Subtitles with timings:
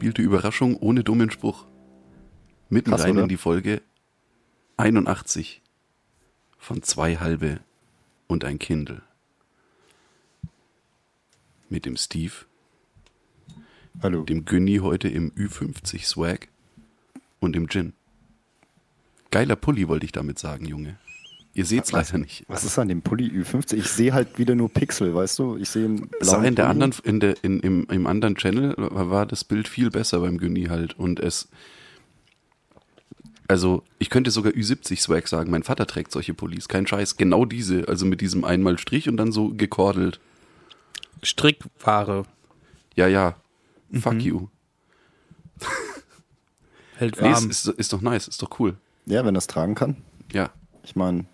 [0.00, 1.66] Ohne gespielte Überraschung, ohne dummen Spruch.
[2.70, 3.24] Mitten Krass, rein oder?
[3.24, 3.82] in die Folge
[4.78, 5.60] 81
[6.56, 7.60] von zwei halbe
[8.26, 9.02] und ein Kindle.
[11.68, 12.32] Mit dem Steve,
[14.02, 14.22] Hallo.
[14.24, 16.48] dem Günni heute im Ü50 Swag
[17.38, 17.92] und dem Gin.
[19.30, 20.98] Geiler Pulli wollte ich damit sagen, Junge.
[21.60, 22.44] Ihr seht's leider nicht.
[22.48, 23.74] Was ist an dem Pulli Ü50?
[23.74, 25.56] Ich sehe halt wieder nur Pixel, weißt du?
[25.58, 26.82] Ich sehe blauen in der Pulli.
[26.82, 30.64] anderen, in der, in, im, im anderen Channel war das Bild viel besser beim Günni
[30.64, 31.48] halt und es,
[33.46, 37.44] also ich könnte sogar Ü70 Swag sagen, mein Vater trägt solche Pullis, kein Scheiß, genau
[37.44, 40.18] diese, also mit diesem einmal Strich und dann so gekordelt.
[41.22, 42.24] Strickware
[42.96, 43.36] Ja, ja,
[43.90, 44.00] Mhm.
[44.00, 44.46] fuck you.
[46.96, 47.50] hält Nee, ist, warm.
[47.50, 48.76] ist, ist doch nice, ist doch cool.
[49.06, 49.96] Ja, wenn er es tragen kann.
[50.32, 50.50] Ja,
[50.84, 51.24] Ich meine,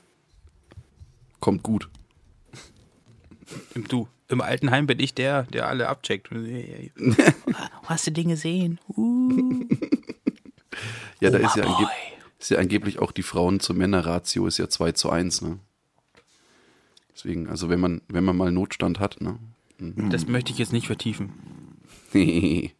[1.47, 1.89] kommt gut.
[3.87, 6.29] Du, im alten Heim bin ich der, der alle abcheckt.
[7.85, 8.81] Hast du den gesehen?
[8.89, 9.65] Uh.
[11.21, 11.73] Ja, da ist ja, Boy.
[11.73, 11.89] angeb
[12.41, 15.61] ist ja angeblich auch die Frauen zu Männer-Ratio ist ja 2 zu 1, ne?
[17.15, 19.39] Deswegen, also wenn man, wenn man mal Notstand hat, ne?
[19.79, 21.33] Das möchte ich jetzt nicht vertiefen.
[22.13, 22.73] nee,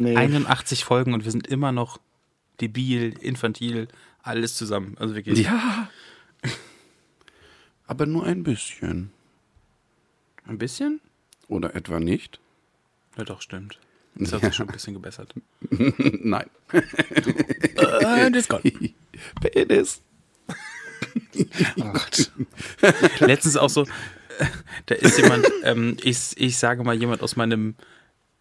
[0.00, 2.00] 81 Folgen und wir sind immer noch
[2.62, 3.88] debil, infantil,
[4.26, 4.96] alles zusammen.
[4.98, 5.40] Also wirklich.
[5.40, 5.88] ja.
[7.86, 9.10] Aber nur ein bisschen.
[10.46, 11.00] Ein bisschen?
[11.48, 12.40] Oder etwa nicht?
[13.16, 13.78] Ja, doch, stimmt.
[14.16, 15.34] Das hat sich schon ein bisschen gebessert.
[15.70, 16.48] Nein.
[16.72, 18.64] Äh, das kommt.
[19.40, 20.02] Penis.
[23.20, 23.86] Letztens auch so,
[24.86, 27.74] da ist jemand, ähm, ich, ich sage mal, jemand aus meinem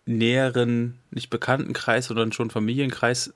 [0.05, 3.33] näheren, nicht Bekanntenkreis, sondern schon Familienkreis,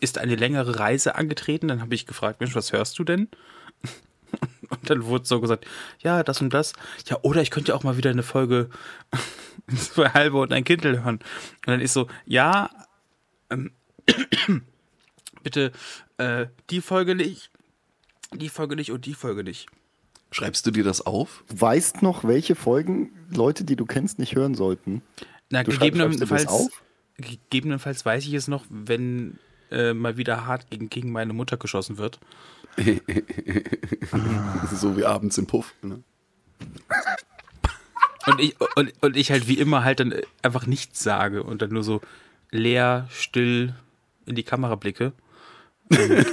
[0.00, 1.68] ist eine längere Reise angetreten.
[1.68, 3.28] Dann habe ich gefragt, Mensch, was hörst du denn?
[4.68, 5.66] Und dann wurde so gesagt,
[6.00, 6.72] ja, das und das.
[7.06, 8.68] Ja, oder ich könnte ja auch mal wieder eine Folge
[9.76, 11.16] zwei halbe und ein Kindle hören.
[11.18, 12.70] Und dann ist so, ja,
[13.48, 13.70] ähm,
[15.44, 15.70] bitte
[16.18, 17.50] äh, die Folge nicht,
[18.34, 19.68] die Folge nicht und die Folge nicht.
[20.32, 21.44] Schreibst du dir das auf?
[21.48, 25.02] weißt noch, welche Folgen Leute, die du kennst, nicht hören sollten?
[25.50, 26.82] Na, Du gegebenenfalls, auf?
[27.18, 29.38] Gegebenenfalls weiß ich es noch, wenn
[29.70, 32.20] äh, mal wieder hart gegen, gegen meine Mutter geschossen wird.
[34.72, 35.74] so wie abends im Puff.
[35.82, 36.02] Ne?
[38.26, 41.70] Und ich, und, und ich halt wie immer halt dann einfach nichts sage und dann
[41.70, 42.00] nur so
[42.50, 43.74] leer, still
[44.26, 45.12] in die Kamera blicke.
[45.90, 46.24] Ähm,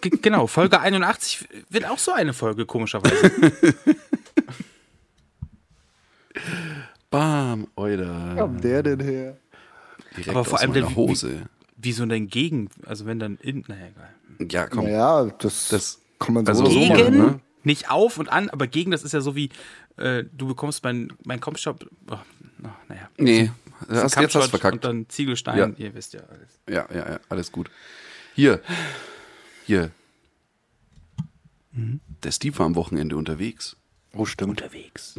[0.22, 3.32] genau, Folge 81 wird auch so eine Folge, komischerweise.
[7.10, 8.34] Bam, Oida.
[8.36, 9.36] kommt der denn her?
[10.16, 11.42] Direkt Aber vor aus allem der- Hose.
[11.76, 14.48] Wie so ein Gegen, also wenn dann in, naja, egal.
[14.50, 14.84] Ja, komm.
[14.84, 17.40] Naja, das, Das- kann man so also so machen, ne?
[17.64, 19.48] Nicht auf und an, aber gegen, das ist ja so wie,
[19.96, 22.16] äh, du bekommst mein, mein Kompshop, oh,
[22.62, 23.08] oh, naja.
[23.18, 23.50] Nee,
[23.88, 24.74] hast, jetzt hast du verkackt.
[24.74, 25.70] Und dann Ziegelstein, Ja.
[25.76, 26.60] ihr wisst ja alles.
[26.68, 27.70] Ja, ja, ja, alles gut.
[28.34, 28.60] Hier.
[29.66, 29.90] Hier.
[31.72, 32.00] Mhm.
[32.22, 33.76] Der Steve war am Wochenende unterwegs.
[34.14, 34.50] Oh, stimmt.
[34.50, 35.14] Unterwegs.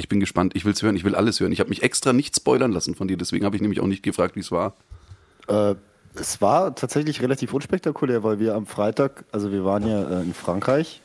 [0.00, 0.56] Ich bin gespannt.
[0.56, 0.96] Ich will es hören.
[0.96, 1.52] Ich will alles hören.
[1.52, 3.18] Ich habe mich extra nicht spoilern lassen von dir.
[3.18, 4.74] Deswegen habe ich nämlich auch nicht gefragt, wie es war.
[5.46, 5.74] Äh,
[6.14, 10.32] es war tatsächlich relativ unspektakulär, weil wir am Freitag, also wir waren ja äh, in
[10.32, 11.02] Frankreich,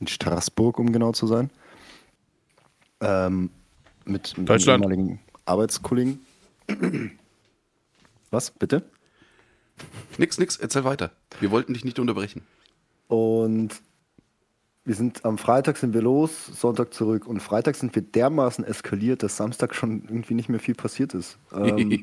[0.00, 1.48] in Straßburg, um genau zu sein,
[3.00, 3.50] ähm,
[4.04, 4.82] mit, mit Deutschland.
[4.84, 6.20] einem ehemaligen Arbeitskollegen.
[8.32, 8.82] Was, bitte?
[10.18, 10.56] Nix, nix.
[10.56, 11.12] Erzähl weiter.
[11.38, 12.42] Wir wollten dich nicht unterbrechen.
[13.06, 13.80] Und
[14.84, 17.26] wir sind am Freitag sind wir los, Sonntag zurück.
[17.26, 21.38] Und Freitag sind wir dermaßen eskaliert, dass Samstag schon irgendwie nicht mehr viel passiert ist.
[21.54, 22.02] Ähm,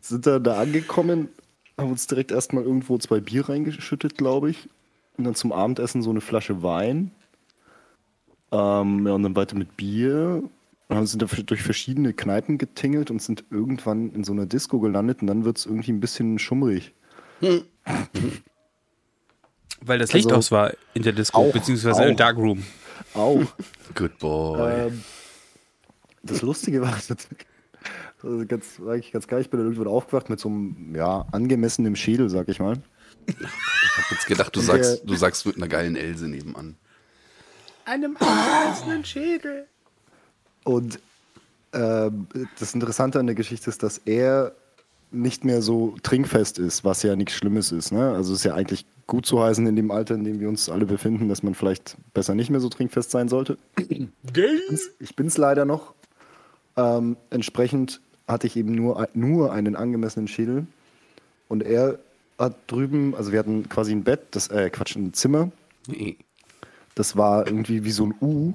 [0.00, 1.28] sind dann da angekommen,
[1.76, 4.68] haben uns direkt erstmal irgendwo zwei Bier reingeschüttet, glaube ich.
[5.16, 7.10] Und dann zum Abendessen so eine Flasche Wein.
[8.52, 10.44] Ähm, ja, und dann weiter mit Bier.
[10.88, 14.78] Und dann sind wir durch verschiedene Kneipen getingelt und sind irgendwann in so einer Disco
[14.78, 15.22] gelandet.
[15.22, 16.94] Und dann wird es irgendwie ein bisschen schummrig.
[19.80, 22.16] Weil das Licht Also, aus war in der Disco, auch, beziehungsweise im auch.
[22.16, 22.64] Darkroom.
[23.14, 23.42] Auch.
[23.94, 24.88] Good boy.
[24.88, 25.04] Ähm,
[26.22, 27.28] das Lustige war, das
[28.22, 31.94] also ganz, eigentlich ganz geil, ich bin dann irgendwann aufgewacht mit so einem ja, angemessenen
[31.94, 32.76] Schädel, sag ich mal.
[33.26, 36.76] ich habe jetzt gedacht, du sagst, du sagst mit einer geilen Else nebenan.
[37.84, 39.66] Einem einzelnen Schädel.
[40.64, 40.98] Und
[41.72, 42.26] ähm,
[42.58, 44.52] das Interessante an der Geschichte ist, dass er
[45.10, 47.92] nicht mehr so trinkfest ist, was ja nichts Schlimmes ist.
[47.92, 48.12] Ne?
[48.12, 50.68] Also es ist ja eigentlich gut zu heißen in dem Alter, in dem wir uns
[50.68, 53.58] alle befinden, dass man vielleicht besser nicht mehr so trinkfest sein sollte.
[55.00, 55.94] Ich bin es leider noch.
[56.76, 60.66] Ähm, entsprechend hatte ich eben nur, nur einen angemessenen Schädel.
[61.48, 61.98] Und er
[62.38, 65.50] hat drüben, also wir hatten quasi ein Bett, das, äh, Quatsch, ein Zimmer.
[66.94, 68.52] Das war irgendwie wie so ein U.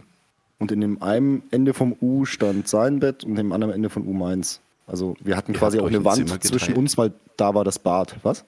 [0.60, 4.08] Und in dem einen Ende vom U stand sein Bett und dem anderen Ende von
[4.08, 4.62] U meins.
[4.86, 7.80] Also wir hatten Ihr quasi auch eine ein Wand zwischen uns, weil da war das
[7.80, 8.18] Bad.
[8.22, 8.46] Was?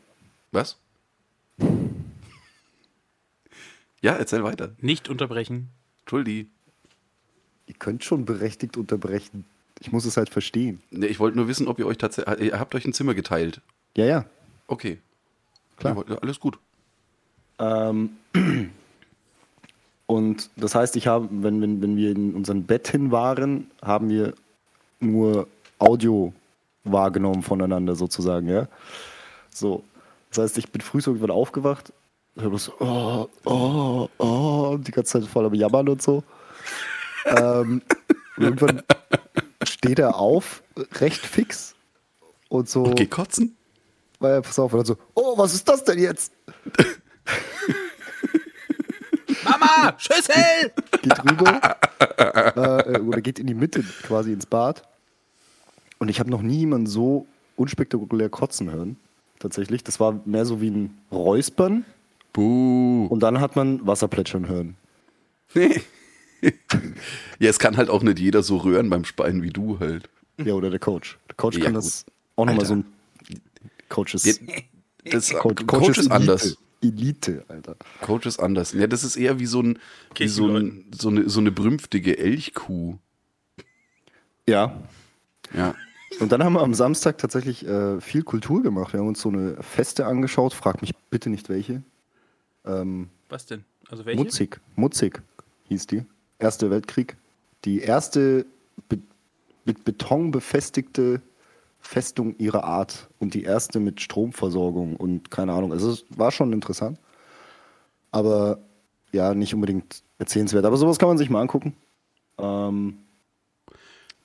[0.52, 0.78] Was?
[4.06, 4.70] Ja, erzähl weiter.
[4.82, 5.70] Nicht unterbrechen.
[6.02, 6.48] Entschuldi.
[7.66, 9.46] Ihr könnt schon berechtigt unterbrechen.
[9.80, 10.80] Ich muss es halt verstehen.
[10.92, 12.52] Nee, ich wollte nur wissen, ob ihr euch tatsächlich.
[12.52, 13.62] Ihr habt euch ein Zimmer geteilt.
[13.98, 14.26] Ja, ja.
[14.68, 15.00] Okay.
[15.78, 16.06] Klar.
[16.08, 16.60] Ja, alles gut.
[17.58, 18.12] Ähm,
[20.06, 24.10] und das heißt, ich habe, wenn, wenn, wenn wir in unserem Bett hin waren, haben
[24.10, 24.36] wir
[25.00, 25.48] nur
[25.80, 26.32] Audio
[26.84, 28.68] wahrgenommen voneinander sozusagen, ja.
[29.50, 29.84] So.
[30.30, 31.92] Das heißt, ich bin früh so irgendwann aufgewacht,
[32.38, 36.24] höre bloß, oh, oh, oh, die ganze Zeit voll am Jammern und so.
[37.26, 37.82] ähm,
[38.38, 38.84] und irgendwann
[39.64, 40.64] steht er auf,
[41.00, 41.76] recht fix.
[42.50, 43.56] Und so, Geh kotzen?
[44.20, 46.32] weil er, pass auf, und dann so, oh, was ist das denn jetzt?
[49.44, 50.72] Mama, Schüssel!
[51.02, 51.78] geht rüber
[52.18, 54.84] äh, oder geht in die Mitte quasi ins Bad.
[56.00, 58.98] Und ich habe noch nie jemanden so unspektakulär kotzen hören.
[59.40, 59.84] Tatsächlich.
[59.84, 61.86] Das war mehr so wie ein Räuspern
[62.36, 63.06] Buh.
[63.10, 64.76] und dann hat man Wasser plätschern hören.
[65.54, 65.82] Nee.
[67.40, 70.10] ja, es kann halt auch nicht jeder so rühren beim Speien wie du halt.
[70.44, 71.18] Ja, oder der Coach.
[71.30, 71.84] Der Coach Ja, kann gut.
[71.84, 72.06] das
[72.36, 72.86] auch nochmal so ein
[73.88, 74.34] Coach ist, Ja,
[75.12, 76.14] Das, Coach, Coach, ist Elite.
[76.14, 76.58] anders.
[76.82, 77.78] Elite, Alter.
[78.02, 78.74] Coach ist anders.
[78.74, 79.80] Ja, das ist eher wie so, ein,
[80.18, 82.96] wie so, ein, so, eine, so eine brünftige Elchkuh.
[84.48, 84.84] Ja.
[85.56, 85.74] Ja.
[86.20, 88.94] Und dann haben wir am Samstag tatsächlich äh, viel Kultur gemacht.
[88.94, 90.54] Wir haben uns so eine Feste angeschaut.
[90.54, 91.82] Frag mich bitte nicht welche.
[92.66, 93.64] Ähm, Was denn?
[93.90, 94.22] Also welche?
[94.22, 94.60] Mutzig.
[94.76, 95.22] Mutzig
[95.70, 96.04] hieß die.
[96.40, 97.16] Erster Weltkrieg.
[97.66, 98.46] Die erste
[98.90, 99.00] be
[99.66, 101.22] mit Beton befestigte
[101.80, 105.72] Festung ihrer Art und die erste mit Stromversorgung und keine Ahnung.
[105.72, 107.00] Also es war schon interessant.
[108.12, 108.60] Aber
[109.12, 110.66] ja, nicht unbedingt erzählenswert.
[110.66, 111.76] Aber sowas kann man sich mal angucken.
[112.38, 112.98] Ähm,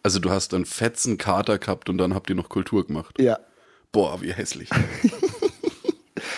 [0.03, 3.21] Also du hast einen fetzen Kater gehabt und dann habt ihr noch Kultur gemacht.
[3.21, 3.39] ja.
[3.93, 4.71] Boah, wie hässlich.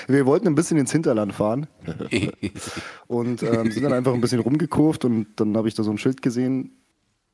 [0.08, 1.66] Wir wollten ein bisschen ins Hinterland fahren
[3.06, 5.98] und ähm, sind dann einfach ein bisschen rumgekurvt und dann habe ich da so ein
[5.98, 6.72] Schild gesehen,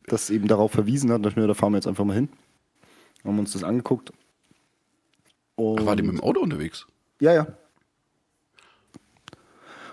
[0.07, 1.17] das eben darauf verwiesen hat.
[1.17, 2.29] Und dachte mir, da fahren wir jetzt einfach mal hin.
[3.25, 4.13] Haben uns das angeguckt.
[5.57, 6.87] Und War die mit dem Auto unterwegs?
[7.21, 7.47] Ja, ja.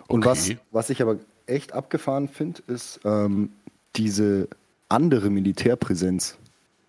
[0.07, 0.57] Und Okay.
[0.71, 1.17] was, was ich aber
[1.47, 3.51] echt abgefahren finde, ist ähm,
[3.95, 4.47] diese
[4.89, 6.37] andere Militärpräsenz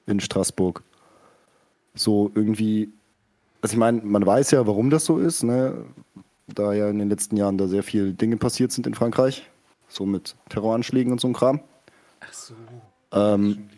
[0.07, 0.83] in Straßburg.
[1.95, 2.91] So irgendwie,
[3.61, 5.85] also ich meine, man weiß ja, warum das so ist, ne?
[6.47, 9.49] da ja in den letzten Jahren da sehr viele Dinge passiert sind in Frankreich,
[9.89, 11.61] so mit Terroranschlägen und so ein Kram.
[12.21, 12.55] Ach so.
[13.13, 13.69] Ähm,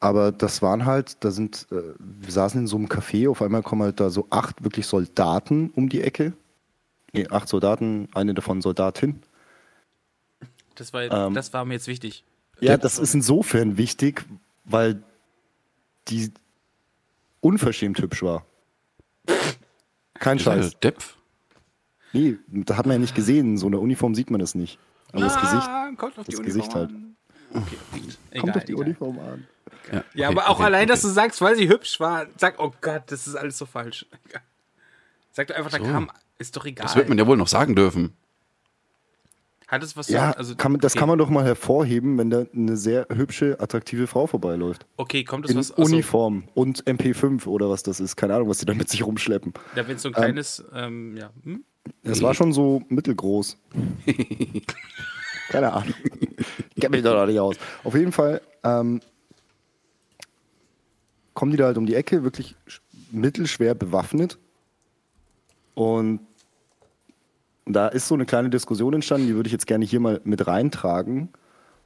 [0.00, 3.62] aber das waren halt, da sind, äh, wir saßen in so einem Café, auf einmal
[3.62, 6.32] kommen halt da so acht wirklich Soldaten um die Ecke.
[7.12, 9.22] Nee, acht Soldaten, eine davon Soldatin.
[10.76, 12.24] Das war, Ähm, das war mir jetzt wichtig.
[12.60, 14.24] Ja, das ist insofern wichtig,
[14.64, 15.02] weil
[16.08, 16.32] die
[17.40, 18.44] unverschämt hübsch war.
[20.18, 20.78] Kein Scheiß.
[20.80, 21.16] Depf.
[22.12, 24.78] Nee, da hat man ja nicht gesehen, in so einer Uniform sieht man das nicht.
[25.12, 26.90] Aber das Gesicht Ah, kommt auf die das Uniform Gesicht halt.
[26.90, 27.16] an.
[27.54, 27.76] Okay,
[28.30, 28.84] egal, kommt auf die egal.
[28.84, 29.46] Uniform an.
[29.92, 30.88] Ja, Ja, okay, aber auch okay, allein, okay.
[30.90, 34.06] dass du sagst, weil sie hübsch war, sag, oh Gott, das ist alles so falsch.
[35.32, 35.84] Sag doch einfach, da So.
[35.84, 36.84] kam, ist doch egal.
[36.86, 38.16] Das wird man ja wohl noch sagen dürfen.
[39.68, 40.98] Hat es was Ja, zu, also, kann das okay.
[41.00, 44.86] kann man doch mal hervorheben, wenn da eine sehr hübsche, attraktive Frau vorbeiläuft.
[44.96, 48.16] Okay, kommt es In was, also, Uniform und MP5 oder was das ist.
[48.16, 49.52] Keine Ahnung, was die da mit sich rumschleppen.
[49.74, 51.64] da wenn so ein kleines, ähm, ja, hm?
[52.02, 53.56] Es war schon so mittelgroß.
[55.50, 55.94] Keine Ahnung.
[56.74, 57.56] Ich kenne mich da noch nicht aus.
[57.84, 59.00] Auf jeden Fall ähm,
[61.34, 64.38] kommen die da halt um die Ecke, wirklich sch- mittelschwer bewaffnet.
[65.74, 66.20] Und
[67.74, 70.46] da ist so eine kleine Diskussion entstanden, die würde ich jetzt gerne hier mal mit
[70.46, 71.30] reintragen,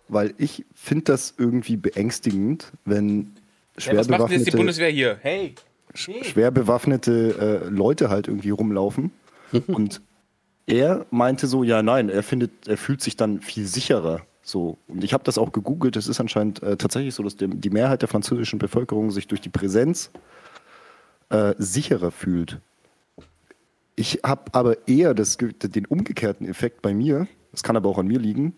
[0.09, 3.33] weil ich finde das irgendwie beängstigend, wenn
[3.77, 5.19] ja, schwer was macht denn jetzt die bewaffnete Bundeswehr hier?
[5.21, 5.55] Hey,
[5.95, 9.11] schwer bewaffnete äh, Leute halt irgendwie rumlaufen.
[9.67, 10.01] und
[10.67, 14.23] er meinte so, ja, nein, er findet, er fühlt sich dann viel sicherer.
[14.43, 14.79] So.
[14.89, 15.97] Und ich habe das auch gegoogelt.
[15.97, 19.41] Es ist anscheinend äh, tatsächlich so, dass der, die Mehrheit der französischen Bevölkerung sich durch
[19.41, 20.11] die Präsenz
[21.31, 22.61] äh, sicherer fühlt.
[23.95, 28.07] Ich habe aber eher das, den umgekehrten Effekt bei mir, das kann aber auch an
[28.07, 28.57] mir liegen,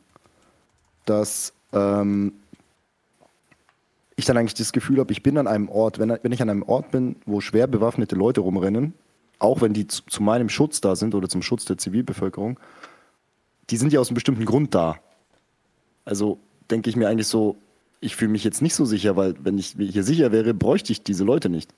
[1.07, 2.33] dass ähm,
[4.17, 6.51] ich dann eigentlich das Gefühl habe, ich bin an einem Ort, wenn, wenn ich an
[6.51, 8.95] einem Ort bin, wo schwer bewaffnete Leute rumrennen,
[9.39, 12.59] auch wenn die zu, zu meinem Schutz da sind oder zum Schutz der Zivilbevölkerung,
[13.71, 14.97] die sind ja aus einem bestimmten Grund da.
[16.05, 16.39] Also
[16.71, 17.57] denke ich mir eigentlich so,
[18.01, 21.03] ich fühle mich jetzt nicht so sicher, weil wenn ich hier sicher wäre, bräuchte ich
[21.03, 21.73] diese Leute nicht.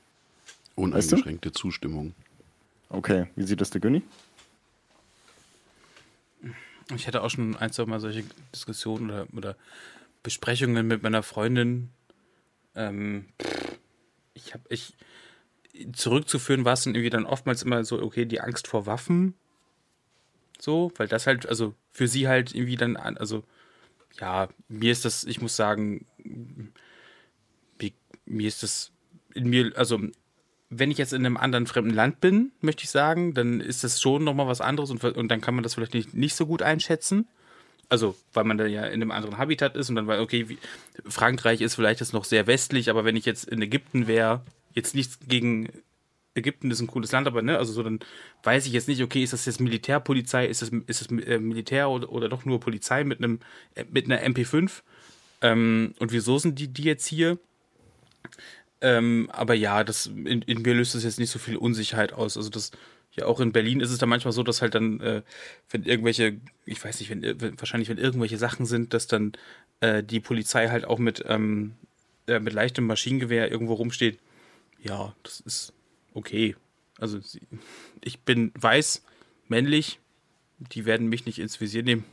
[1.12, 1.16] du?
[1.16, 2.14] Uneingeschränkte Zustimmung.
[2.88, 4.02] Okay, wie sieht das der Günni?
[6.94, 8.24] Ich hatte auch schon ein, zwei Mal solche
[8.54, 9.56] Diskussionen oder, oder
[10.22, 11.90] Besprechungen mit meiner Freundin.
[12.74, 13.26] Ähm,
[14.34, 14.94] ich habe ich
[15.92, 19.34] zurückzuführen war es dann irgendwie dann oftmals immer so, okay, die Angst vor Waffen.
[20.58, 23.44] So, weil das halt, also für sie halt irgendwie dann, also
[24.18, 26.06] ja, mir ist das, ich muss sagen,
[28.26, 28.92] mir ist das
[29.34, 30.00] in mir, also
[30.68, 34.00] wenn ich jetzt in einem anderen fremden Land bin, möchte ich sagen, dann ist das
[34.00, 36.62] schon nochmal was anderes und, und dann kann man das vielleicht nicht, nicht so gut
[36.62, 37.28] einschätzen.
[37.88, 40.58] Also, weil man da ja in einem anderen Habitat ist und dann weiß, okay, wie,
[41.06, 44.42] Frankreich ist vielleicht jetzt noch sehr westlich, aber wenn ich jetzt in Ägypten wäre,
[44.74, 45.68] jetzt nichts gegen
[46.34, 48.00] Ägypten ist ein cooles Land, aber ne, also so dann
[48.42, 51.88] weiß ich jetzt nicht, okay, ist das jetzt Militärpolizei, ist das, ist das äh, Militär
[51.88, 53.40] oder, oder doch nur Polizei mit einem
[53.74, 54.82] äh, mit einer MP5?
[55.42, 57.38] Ähm, und wieso sind die die jetzt hier?
[58.86, 62.36] Ähm, aber ja, das in, in mir löst das jetzt nicht so viel Unsicherheit aus.
[62.36, 62.70] Also das
[63.10, 65.22] ja auch in Berlin ist es dann manchmal so, dass halt dann, äh,
[65.70, 69.32] wenn irgendwelche, ich weiß nicht, wenn, wenn, wahrscheinlich wenn irgendwelche Sachen sind, dass dann
[69.80, 71.74] äh, die Polizei halt auch mit ähm,
[72.28, 74.20] äh, mit leichtem Maschinengewehr irgendwo rumsteht.
[74.80, 75.72] Ja, das ist
[76.14, 76.54] okay.
[76.98, 77.18] Also
[78.02, 79.02] ich bin weiß,
[79.48, 79.98] männlich,
[80.58, 82.04] die werden mich nicht ins Visier nehmen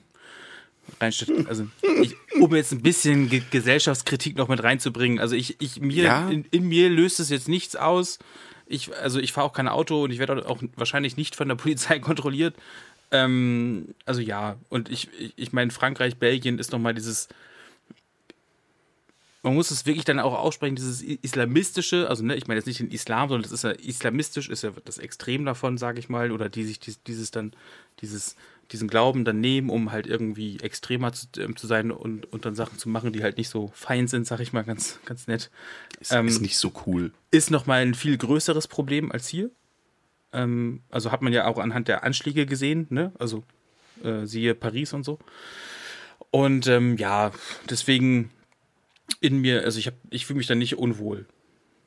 [0.99, 1.47] reinstellen.
[1.47, 1.67] Also,
[2.01, 5.19] ich, um jetzt ein bisschen Ge Gesellschaftskritik noch mit reinzubringen.
[5.19, 6.29] Also, ich, ich mir, ja.
[6.29, 8.19] in, in, mir löst es jetzt nichts aus.
[8.65, 11.55] Ich, also, ich fahre auch kein Auto und ich werde auch wahrscheinlich nicht von der
[11.55, 12.55] Polizei kontrolliert.
[13.11, 14.57] Ähm, also, ja.
[14.69, 17.29] Und ich, ich, ich meine, Frankreich, Belgien ist nochmal dieses.
[19.43, 22.79] Man muss es wirklich dann auch aussprechen, dieses islamistische, also ne, ich meine jetzt nicht
[22.79, 26.31] den Islam, sondern das ist ja islamistisch, ist ja das Extrem davon, sage ich mal,
[26.31, 27.51] oder die sich dieses dann,
[27.99, 28.35] dieses
[28.71, 32.55] diesen Glauben dann nehmen, um halt irgendwie extremer zu, äh, zu, sein und, und dann
[32.55, 35.51] Sachen zu machen, die halt nicht so fein sind, sag ich mal ganz, ganz nett.
[35.99, 37.11] Ist, ähm, ist nicht so cool.
[37.31, 39.49] Ist nochmal ein viel größeres Problem als hier.
[40.31, 43.11] Ähm, also hat man ja auch anhand der Anschläge gesehen, ne?
[43.19, 43.43] Also
[44.03, 45.19] äh, siehe Paris und so.
[46.31, 47.31] Und ähm, ja,
[47.69, 48.31] deswegen
[49.19, 51.27] in mir, also ich, ich fühle mich da nicht unwohl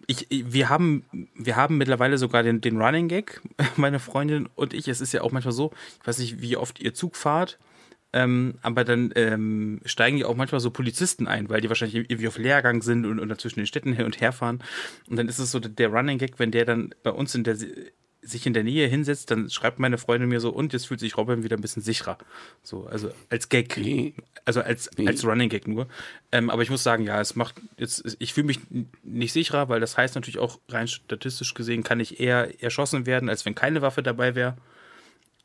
[0.06, 1.04] ich, wir haben,
[1.34, 3.40] wir haben mittlerweile sogar den, den Running Gag,
[3.76, 4.88] meine Freundin und ich.
[4.88, 7.58] Es ist ja auch manchmal so, ich weiß nicht, wie oft ihr Zug fahrt,
[8.12, 12.28] ähm, aber dann ähm, steigen ja auch manchmal so Polizisten ein, weil die wahrscheinlich irgendwie
[12.28, 14.62] auf Lehrgang sind und, und zwischen den Städten hin und her fahren.
[15.08, 17.56] Und dann ist es so der Running Gag, wenn der dann bei uns in der
[18.26, 21.16] sich in der Nähe hinsetzt, dann schreibt meine Freundin mir so, und jetzt fühlt sich
[21.16, 22.18] Robin wieder ein bisschen sicherer.
[22.62, 23.76] So, also als Gag.
[23.76, 24.14] Nee.
[24.44, 25.06] Also als, nee.
[25.06, 25.86] als Running Gag nur.
[26.32, 28.60] Ähm, aber ich muss sagen, ja, es macht jetzt, ich fühle mich
[29.02, 33.28] nicht sicherer, weil das heißt natürlich auch rein statistisch gesehen, kann ich eher erschossen werden,
[33.28, 34.56] als wenn keine Waffe dabei wäre.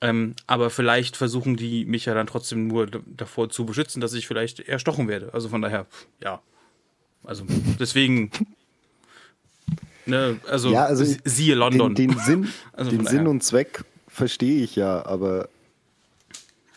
[0.01, 4.27] Ähm, aber vielleicht versuchen die mich ja dann trotzdem nur davor zu beschützen, dass ich
[4.27, 5.33] vielleicht erstochen werde.
[5.33, 5.85] Also von daher,
[6.21, 6.41] ja.
[7.23, 7.45] Also
[7.79, 8.31] deswegen
[10.11, 11.95] Ne, also, ja, also siehe London.
[11.95, 15.47] Den, den Sinn, also den Sinn und Zweck verstehe ich ja, aber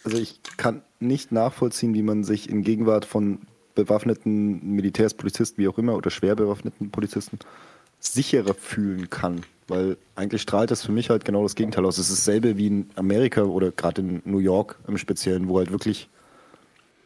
[0.05, 3.41] also ich kann nicht nachvollziehen, wie man sich in Gegenwart von
[3.75, 7.39] bewaffneten Militärs, Polizisten, wie auch immer, oder schwer bewaffneten Polizisten
[7.99, 9.43] sicherer fühlen kann.
[9.67, 11.99] Weil eigentlich strahlt das für mich halt genau das Gegenteil aus.
[11.99, 15.73] Es ist dasselbe wie in Amerika oder gerade in New York im Speziellen, wo halt
[15.73, 16.09] wirklich,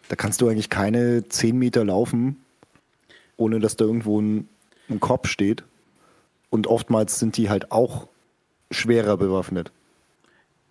[0.09, 2.37] da kannst du eigentlich keine zehn Meter laufen,
[3.39, 4.49] ohne dass da irgendwo ein,
[4.91, 5.63] ein Kopf steht
[6.51, 8.09] und oftmals sind die halt auch
[8.71, 9.73] schwerer bewaffnet.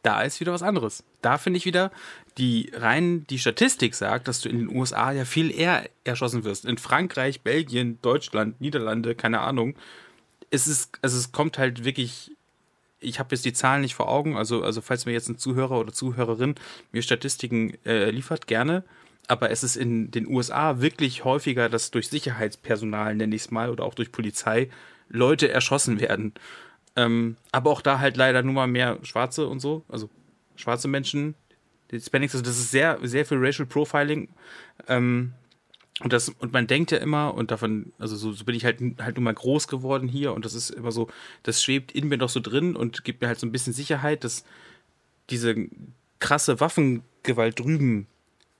[0.03, 1.03] Da ist wieder was anderes.
[1.21, 1.91] Da finde ich wieder,
[2.37, 6.65] die rein die Statistik sagt, dass du in den USA ja viel eher erschossen wirst.
[6.65, 9.75] In Frankreich, Belgien, Deutschland, Niederlande, keine Ahnung.
[10.49, 12.31] Es ist, also es kommt halt wirklich
[12.99, 15.79] ich habe jetzt die Zahlen nicht vor Augen, also, also falls mir jetzt ein Zuhörer
[15.79, 16.55] oder Zuhörerin
[16.91, 18.83] mir Statistiken äh, liefert, gerne.
[19.27, 23.69] Aber es ist in den USA wirklich häufiger, dass durch Sicherheitspersonal, nenne ich es mal,
[23.69, 24.69] oder auch durch Polizei
[25.09, 26.33] Leute erschossen werden.
[26.95, 30.09] Ähm, aber auch da halt leider nur mal mehr Schwarze und so, also
[30.55, 31.35] schwarze Menschen,
[31.89, 34.29] Hispanics, also das ist sehr, sehr viel Racial Profiling.
[34.87, 35.33] Ähm,
[36.01, 38.79] und das, und man denkt ja immer, und davon, also so, so bin ich halt,
[38.99, 41.07] halt nun mal groß geworden hier, und das ist immer so,
[41.43, 44.23] das schwebt in mir doch so drin und gibt mir halt so ein bisschen Sicherheit,
[44.23, 44.43] dass
[45.29, 45.55] diese
[46.19, 48.07] krasse Waffengewalt drüben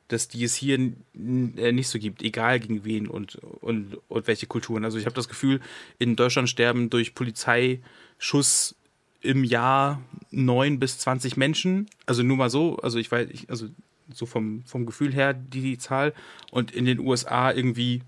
[0.07, 4.47] dass die es hier äh, nicht so gibt, egal gegen wen und, und, und welche
[4.47, 4.85] Kulturen.
[4.85, 5.59] Also ich habe das Gefühl,
[5.99, 8.75] in Deutschland sterben durch Polizeischuss
[9.21, 11.89] im Jahr neun bis zwanzig Menschen.
[12.05, 13.67] Also nur mal so, also ich weiß, ich, also
[14.13, 16.13] so vom, vom Gefühl her die, die Zahl.
[16.51, 18.01] Und in den USA irgendwie,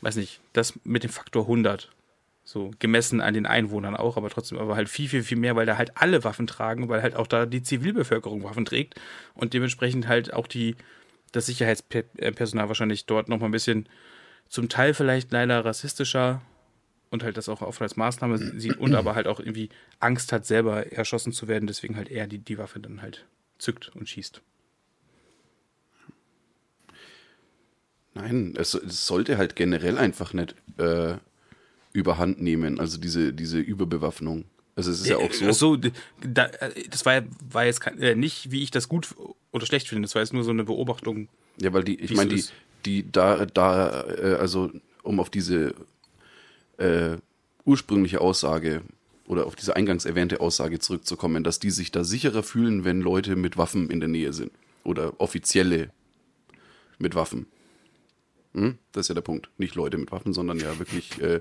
[0.00, 1.90] weiß nicht, das mit dem Faktor 100.
[2.44, 5.64] So gemessen an den Einwohnern auch, aber trotzdem aber halt viel, viel, viel mehr, weil
[5.64, 9.00] da halt alle Waffen tragen, weil halt auch da die Zivilbevölkerung Waffen trägt
[9.34, 10.74] und dementsprechend halt auch die,
[11.32, 13.88] das Sicherheitspersonal äh, wahrscheinlich dort nochmal ein bisschen
[14.48, 16.42] zum Teil vielleicht leider rassistischer
[17.10, 19.70] und halt das auch oft als Maßnahme sieht und aber halt auch irgendwie
[20.00, 23.26] Angst hat, selber erschossen zu werden, deswegen halt eher die, die Waffe dann halt
[23.58, 24.40] zückt und schießt.
[28.14, 31.16] Nein, es, es sollte halt generell einfach nicht äh,
[31.92, 34.44] überhand nehmen, also diese, diese Überbewaffnung.
[34.74, 35.46] Also es ist ja auch so.
[35.48, 35.90] Ach so, äh,
[36.90, 39.14] das war, war jetzt kein, äh, nicht, wie ich das gut
[39.50, 40.02] oder schlecht finde.
[40.02, 41.28] Das war jetzt nur so eine Beobachtung.
[41.60, 42.44] Ja, weil die, ich meine, die,
[42.86, 44.70] die da, da, äh, also
[45.02, 45.74] um auf diese
[46.78, 47.16] äh,
[47.64, 48.82] ursprüngliche Aussage
[49.26, 53.36] oder auf diese eingangs erwähnte Aussage zurückzukommen, dass die sich da sicherer fühlen, wenn Leute
[53.36, 54.52] mit Waffen in der Nähe sind.
[54.84, 55.90] Oder Offizielle
[56.98, 57.46] mit Waffen.
[58.54, 58.78] Hm?
[58.92, 59.48] Das ist ja der Punkt.
[59.58, 61.40] Nicht Leute mit Waffen, sondern ja wirklich äh,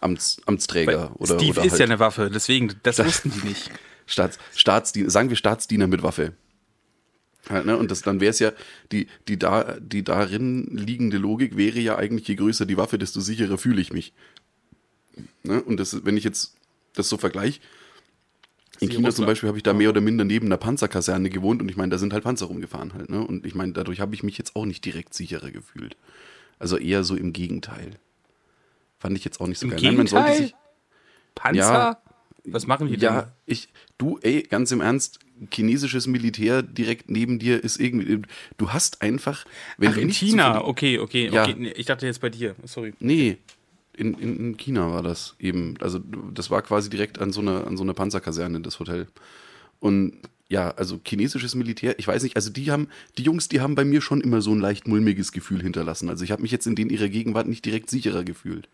[0.00, 3.48] Amts, Amtsträger Weil oder, Steve oder ist halt ja eine Waffe, deswegen, das wussten die
[3.48, 3.70] nicht.
[4.06, 6.34] Staats, Staatsdiener, sagen wir Staatsdiener mit Waffe.
[7.48, 7.76] Halt, ne?
[7.76, 8.52] Und das, dann wäre es ja,
[8.90, 13.20] die, die, da, die darin liegende Logik wäre ja eigentlich, je größer die Waffe, desto
[13.20, 14.12] sicherer fühle ich mich.
[15.44, 15.62] Ne?
[15.62, 16.56] Und das, wenn ich jetzt
[16.94, 17.60] das so vergleiche,
[18.80, 19.26] in China zum.
[19.26, 21.98] Beispiel habe ich da mehr oder minder neben einer Panzerkaserne gewohnt und ich meine, da
[21.98, 23.10] sind halt Panzer rumgefahren halt.
[23.10, 23.24] Ne?
[23.24, 25.96] Und ich meine, dadurch habe ich mich jetzt auch nicht direkt sicherer gefühlt.
[26.58, 27.90] Also eher so im Gegenteil.
[28.98, 29.80] Fand ich jetzt auch nicht so Im geil.
[29.82, 30.46] Nein, man sollte Gegenteil?
[30.48, 30.56] sich,
[31.34, 31.60] Panzer?
[31.60, 32.02] Ja.
[32.44, 33.02] Was machen die denn?
[33.12, 33.68] ja, ich,
[33.98, 35.20] du, ey, ganz im Ernst,
[35.52, 38.22] chinesisches Militär direkt neben dir ist irgendwie,
[38.58, 39.44] du hast einfach,
[39.78, 41.42] wenn Ach, in China, zufällig- okay, okay, Ja.
[41.44, 41.72] okay.
[41.76, 42.94] Ich dachte jetzt bei dir, sorry.
[42.98, 43.38] Nee,
[43.96, 45.74] in, in, in China war das eben.
[45.80, 46.00] Also
[46.32, 49.06] das war quasi direkt an so einer, an so einer Panzerkaserne, das Hotel.
[49.80, 50.14] Und
[50.48, 53.84] ja, also chinesisches Militär, ich weiß nicht, also die haben, die Jungs, die haben bei
[53.84, 56.08] mir schon immer so ein leicht mulmiges Gefühl hinterlassen.
[56.10, 58.68] Also ich habe mich jetzt in denen ihrer Gegenwart nicht direkt sicherer gefühlt.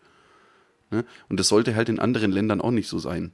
[0.91, 1.05] Ne?
[1.29, 3.31] Und das sollte halt in anderen Ländern auch nicht so sein.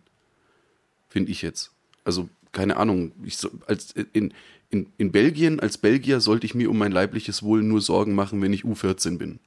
[1.10, 1.72] Finde ich jetzt.
[2.04, 4.34] Also, keine Ahnung, ich so, als in,
[4.70, 8.42] in, in Belgien, als Belgier sollte ich mir um mein leibliches Wohl nur Sorgen machen,
[8.42, 9.40] wenn ich U14 bin.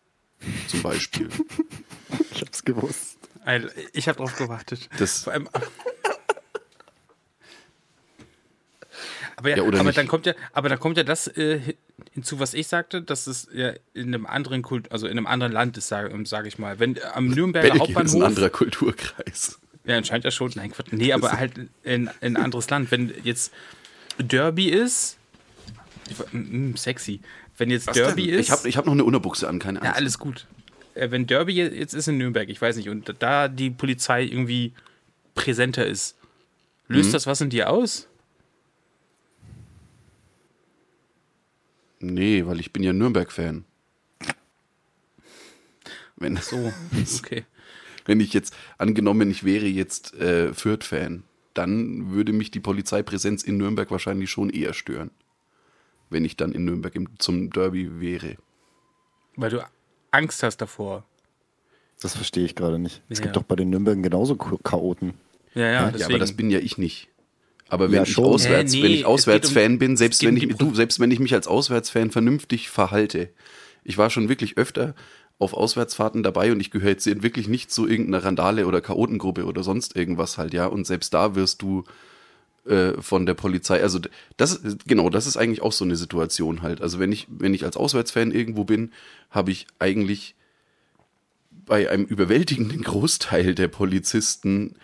[0.68, 1.28] Zum Beispiel.
[2.32, 3.18] Ich hab's gewusst.
[3.92, 4.88] Ich habe drauf gewartet.
[4.98, 5.48] Das- Vor allem,
[9.38, 9.96] aber ja, Ja, aber nicht?
[9.96, 11.60] dann kommt ja, aber dann kommt ja das äh,
[12.12, 15.52] hinzu, was ich sagte, dass es ja in einem anderen Kult, also in einem anderen
[15.52, 16.78] Land ist, sage sag ich mal.
[16.78, 19.58] Wenn äh, am Nürnberger Belgien ist ein Hauptbahnhof, anderer Kulturkreis.
[19.84, 22.90] ja, anscheinend ja schon, nein, Quatsch, nee, aber halt in, in ein anderes Land.
[22.90, 23.52] Wenn jetzt
[24.18, 25.16] Derby ist,
[26.10, 27.20] ich, mm, sexy.
[27.56, 28.34] Wenn jetzt Derby denn?
[28.40, 29.96] ist, Ich habe ich hab noch eine Unterbuchse an, keine Ja, Angst.
[29.96, 30.46] alles gut.
[30.94, 34.24] Äh, wenn Derby je- jetzt ist in Nürnberg, ich weiß nicht, und da die Polizei
[34.24, 34.72] irgendwie
[35.36, 36.16] präsenter ist,
[36.88, 38.07] löst das was in dir aus?
[42.00, 43.64] Nee, weil ich bin ja Nürnberg-Fan.
[46.16, 46.72] Wenn, So,
[47.18, 47.44] okay.
[48.06, 51.22] wenn ich jetzt, angenommen, ich wäre jetzt äh, Fürth-Fan,
[51.54, 55.10] dann würde mich die Polizeipräsenz in Nürnberg wahrscheinlich schon eher stören.
[56.10, 58.36] Wenn ich dann in Nürnberg im, zum Derby wäre.
[59.36, 59.64] Weil du
[60.10, 61.04] Angst hast davor.
[62.00, 63.02] Das verstehe ich gerade nicht.
[63.08, 63.24] Es Ja.
[63.24, 65.14] gibt doch bei den Nürnbergen genauso Chaoten.
[65.54, 66.04] Ja, ja, Ja, deswegen.
[66.12, 67.08] aber das bin ja ich nicht.
[67.68, 70.48] Aber wenn Ja, ich auswärts, Äh, nee, wenn ich geht um- bin, selbst wenn ich
[70.56, 73.28] du, selbst wenn ich mich als Auswärtsfan vernünftig verhalte.
[73.84, 74.94] Ich war schon wirklich öfter
[75.38, 79.62] auf Auswärtsfahrten dabei und ich gehöre jetzt wirklich nicht zu irgendeiner Randale oder Chaotengruppe oder
[79.62, 80.66] sonst irgendwas halt, ja.
[80.66, 81.84] Und selbst da wirst du
[82.66, 83.98] äh, von der Polizei, also
[84.36, 86.82] das ist- genau, das ist eigentlich auch so eine Situation halt.
[86.82, 88.92] Also wenn ich, wenn ich als Auswärtsfan irgendwo bin,
[89.30, 90.34] habe ich eigentlich
[91.64, 94.74] bei einem überwältigenden Großteil der Polizisten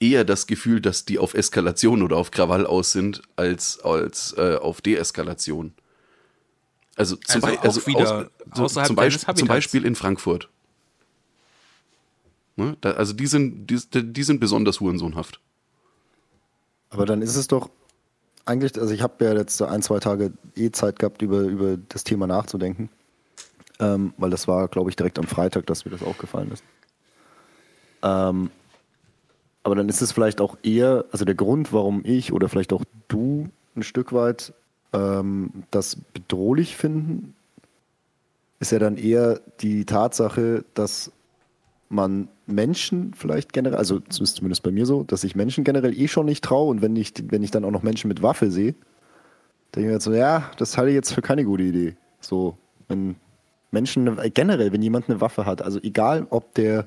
[0.00, 4.56] eher das Gefühl, dass die auf Eskalation oder auf Krawall aus sind, als, als äh,
[4.56, 5.74] auf Deeskalation.
[6.96, 9.48] Also zum, Also auch also wieder aus, so, zum, Beispiel, zum.
[9.48, 10.48] Beispiel in Frankfurt.
[12.56, 12.76] Ne?
[12.80, 13.78] Da, also die sind, die,
[14.12, 15.40] die sind besonders hurensohnhaft.
[16.90, 17.70] Aber dann ist es doch
[18.44, 21.76] eigentlich, also ich habe ja jetzt so ein, zwei Tage eh Zeit gehabt, über, über
[21.76, 22.88] das Thema nachzudenken.
[23.78, 26.64] Ähm, weil das war, glaube ich, direkt am Freitag, dass mir das aufgefallen ist.
[28.02, 28.50] Ähm,
[29.62, 32.84] aber dann ist es vielleicht auch eher, also der Grund, warum ich oder vielleicht auch
[33.08, 34.52] du ein Stück weit
[34.92, 37.34] ähm, das bedrohlich finden,
[38.58, 41.12] ist ja dann eher die Tatsache, dass
[41.88, 46.08] man Menschen vielleicht generell, also ist zumindest bei mir so, dass ich Menschen generell eh
[46.08, 48.74] schon nicht traue und wenn ich, wenn ich dann auch noch Menschen mit Waffe sehe,
[49.74, 51.96] denke ich mir jetzt so, ja, das halte ich jetzt für keine gute Idee.
[52.20, 52.56] So,
[52.88, 53.16] wenn
[53.70, 56.86] Menschen, generell, wenn jemand eine Waffe hat, also egal, ob der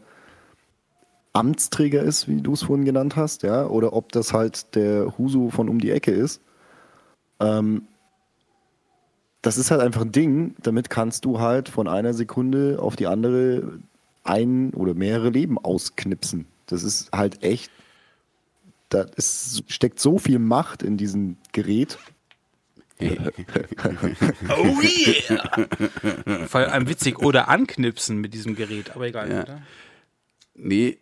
[1.34, 5.50] Amtsträger ist, wie du es vorhin genannt hast, ja, oder ob das halt der Husu
[5.50, 6.42] von um die Ecke ist,
[7.40, 7.88] ähm,
[9.42, 13.08] das ist halt einfach ein Ding, damit kannst du halt von einer Sekunde auf die
[13.08, 13.80] andere
[14.24, 16.46] ein oder mehrere Leben ausknipsen.
[16.68, 17.70] Das ist halt echt,
[18.88, 21.98] da ist, steckt so viel Macht in diesem Gerät.
[24.50, 26.48] Oh yeah!
[26.48, 27.20] Vor allem witzig.
[27.20, 29.30] Oder anknipsen mit diesem Gerät, aber egal.
[29.30, 29.42] Ja.
[29.44, 29.62] Oder?
[30.56, 31.00] Nee.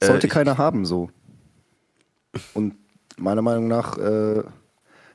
[0.00, 1.10] Äh, Sollte ich- keiner haben so.
[2.54, 2.74] Und
[3.16, 4.42] meiner Meinung nach äh,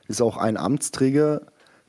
[0.08, 1.42] ist auch ein Amtsträger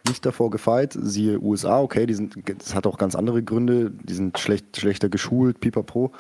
[0.08, 0.98] nicht davor gefeit.
[1.02, 3.90] Siehe USA, okay, die sind, das hat auch ganz andere Gründe.
[3.90, 6.12] Die sind schlecht, schlechter geschult, pipapo.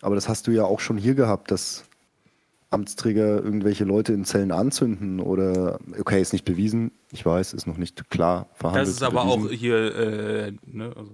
[0.00, 1.84] Aber das hast du ja auch schon hier gehabt, dass
[2.70, 6.90] Amtsträger irgendwelche Leute in Zellen anzünden oder, okay, ist nicht bewiesen.
[7.12, 8.86] Ich weiß, ist noch nicht klar verhandelt.
[8.88, 9.46] Das ist aber bewiesen.
[9.46, 11.12] auch hier, äh, ne, also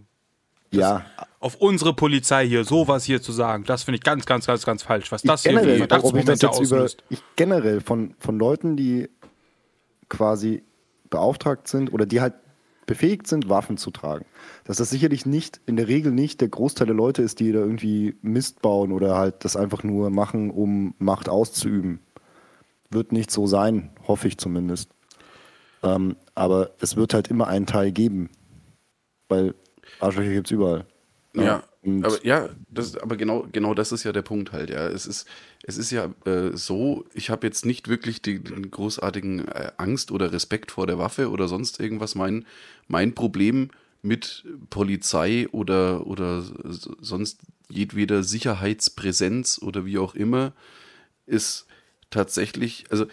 [0.81, 1.05] ja,
[1.41, 4.83] auf unsere Polizei hier sowas hier zu sagen, das finde ich ganz, ganz, ganz, ganz
[4.83, 5.13] falsch.
[5.13, 7.05] Was das hier generell, für Verdachtsmomente jetzt über, auslöst.
[7.11, 9.11] ich generell von, von Leuten, die
[10.09, 10.63] quasi
[11.11, 12.35] beauftragt sind oder die halt
[12.87, 14.25] befähigt sind, Waffen zu tragen.
[14.65, 17.59] Dass das sicherlich nicht, in der Regel nicht der Großteil der Leute ist, die da
[17.59, 22.01] irgendwie Mist bauen oder halt das einfach nur machen, um Macht auszuüben.
[22.91, 24.91] Wird nicht so sein, hoffe ich zumindest.
[25.83, 28.31] Ähm, aber es wird halt immer einen Teil geben.
[29.29, 29.55] Weil
[30.01, 30.87] Arschlöcher gibt es überall.
[31.37, 34.87] Ja, Und aber ja, das, aber genau, genau das ist ja der Punkt halt, ja.
[34.89, 35.27] Es ist,
[35.65, 40.13] es ist ja äh, so, ich habe jetzt nicht wirklich die- den großartigen äh, Angst
[40.13, 42.15] oder Respekt vor der Waffe oder sonst irgendwas.
[42.15, 42.47] Mein,
[42.87, 43.71] mein Problem
[44.03, 46.43] mit Polizei oder, oder
[47.01, 50.53] sonst jedweder Sicherheitspräsenz oder wie auch immer
[51.27, 51.67] ist
[52.11, 53.07] tatsächlich, also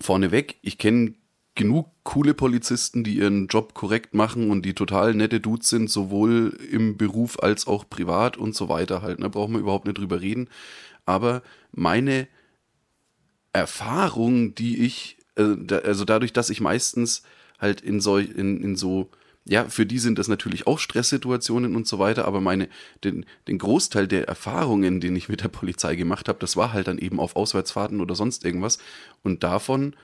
[0.00, 1.14] vorneweg, ich kenne
[1.56, 6.56] genug coole Polizisten, die ihren Job korrekt machen und die total nette Dudes sind, sowohl
[6.70, 9.18] im Beruf als auch privat und so weiter halt.
[9.18, 9.30] Da ne?
[9.30, 10.48] brauchen wir überhaupt nicht drüber reden.
[11.04, 11.42] Aber
[11.72, 12.28] meine
[13.52, 17.22] Erfahrung, die ich, äh, also dadurch, dass ich meistens
[17.58, 19.10] halt in so, in, in so,
[19.44, 22.68] ja, für die sind das natürlich auch Stresssituationen und so weiter, aber meine,
[23.02, 26.86] den, den Großteil der Erfahrungen, den ich mit der Polizei gemacht habe, das war halt
[26.86, 28.78] dann eben auf Auswärtsfahrten oder sonst irgendwas.
[29.22, 29.96] Und davon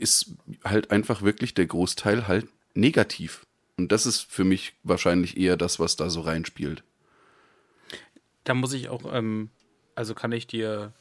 [0.00, 0.34] ist
[0.64, 3.46] halt einfach wirklich der Großteil halt negativ.
[3.76, 6.82] Und das ist für mich wahrscheinlich eher das, was da so reinspielt.
[8.44, 9.50] Da muss ich auch, ähm,
[9.94, 10.92] also kann ich dir,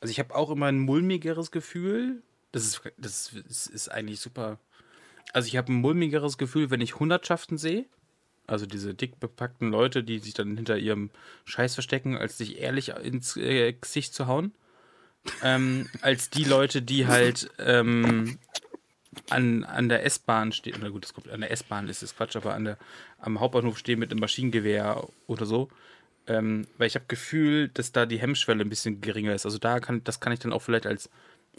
[0.00, 2.22] also ich habe auch immer ein mulmigeres Gefühl.
[2.52, 4.58] Das ist, das ist, ist eigentlich super.
[5.32, 7.86] Also ich habe ein mulmigeres Gefühl, wenn ich Hundertschaften sehe.
[8.46, 11.10] Also diese dick bepackten Leute, die sich dann hinter ihrem
[11.44, 14.52] Scheiß verstecken, als sich ehrlich ins äh, Gesicht zu hauen.
[15.42, 18.38] Ähm, als die Leute, die halt ähm,
[19.28, 22.36] an, an der S-Bahn stehen, na gut, das kommt, an der S-Bahn ist es Quatsch,
[22.36, 22.78] aber an der,
[23.18, 25.68] am Hauptbahnhof stehen mit einem Maschinengewehr oder so.
[26.26, 29.46] Ähm, weil ich habe Gefühl, dass da die Hemmschwelle ein bisschen geringer ist.
[29.46, 31.10] Also da kann, das kann ich dann auch vielleicht als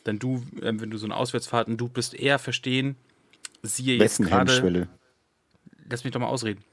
[0.03, 2.95] dann du, ähm, wenn du so eine Auswärtsfahrt und du bist eher verstehen,
[3.61, 4.87] siehe jetzt wessen gerade, Hemmschwelle?
[5.89, 6.63] lass mich doch mal ausreden.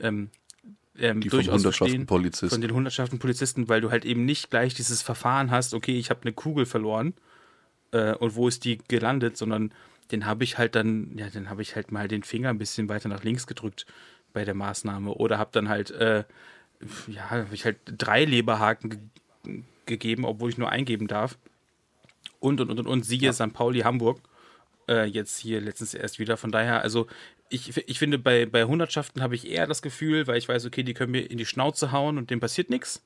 [0.00, 0.30] Ähm,
[0.98, 2.50] ähm, Die von durchaus Hundertschaften Polizisten.
[2.50, 6.10] von den Hundertschaften Polizisten, weil du halt eben nicht gleich dieses Verfahren hast, okay, ich
[6.10, 7.14] habe eine Kugel verloren
[7.92, 9.72] äh, und wo ist die gelandet, sondern
[10.10, 12.88] den habe ich halt dann, ja, dann habe ich halt mal den Finger ein bisschen
[12.88, 13.86] weiter nach links gedrückt
[14.32, 16.24] bei der Maßnahme oder habe dann halt, äh,
[17.06, 18.98] ja, habe ich halt drei Leberhaken ge
[19.86, 21.38] gegeben, obwohl ich nur eingeben darf.
[22.40, 23.54] Und, und, und, und, und siehe St.
[23.54, 24.20] Pauli Hamburg
[24.86, 26.36] äh, jetzt hier letztens erst wieder.
[26.36, 27.06] Von daher, also
[27.48, 30.82] ich, ich finde, bei, bei Hundertschaften habe ich eher das Gefühl, weil ich weiß, okay,
[30.82, 33.02] die können mir in die Schnauze hauen und dem passiert nichts.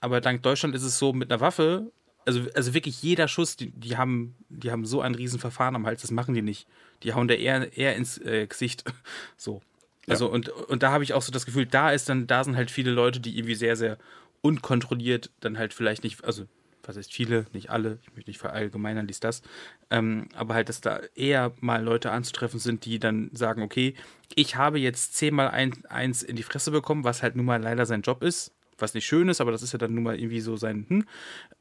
[0.00, 1.90] Aber dank Deutschland ist es so mit einer Waffe,
[2.28, 6.02] also, also wirklich jeder Schuss, die, die, haben, die haben so ein Riesenverfahren am Hals,
[6.02, 6.68] das machen die nicht.
[7.02, 8.84] Die hauen da eher, eher ins äh, Gesicht.
[9.36, 9.62] So.
[10.06, 12.56] Also, und, und da habe ich auch so das Gefühl, da ist dann, da sind
[12.56, 13.98] halt viele Leute, die irgendwie sehr, sehr
[14.40, 16.44] unkontrolliert dann halt vielleicht nicht, also
[16.88, 19.42] was heißt viele, nicht alle, ich möchte nicht verallgemeinern, dies, das,
[19.90, 23.94] ähm, aber halt, dass da eher mal Leute anzutreffen sind, die dann sagen, okay,
[24.34, 27.86] ich habe jetzt zehnmal ein, eins in die Fresse bekommen, was halt nun mal leider
[27.86, 30.40] sein Job ist, was nicht schön ist, aber das ist ja dann nun mal irgendwie
[30.40, 31.04] so sein, hm,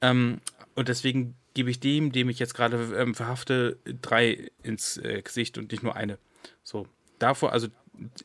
[0.01, 0.41] ähm,
[0.75, 5.57] und deswegen gebe ich dem, dem ich jetzt gerade ähm, verhafte, drei ins äh, Gesicht
[5.57, 6.19] und nicht nur eine.
[6.63, 6.87] So,
[7.17, 7.67] davor, also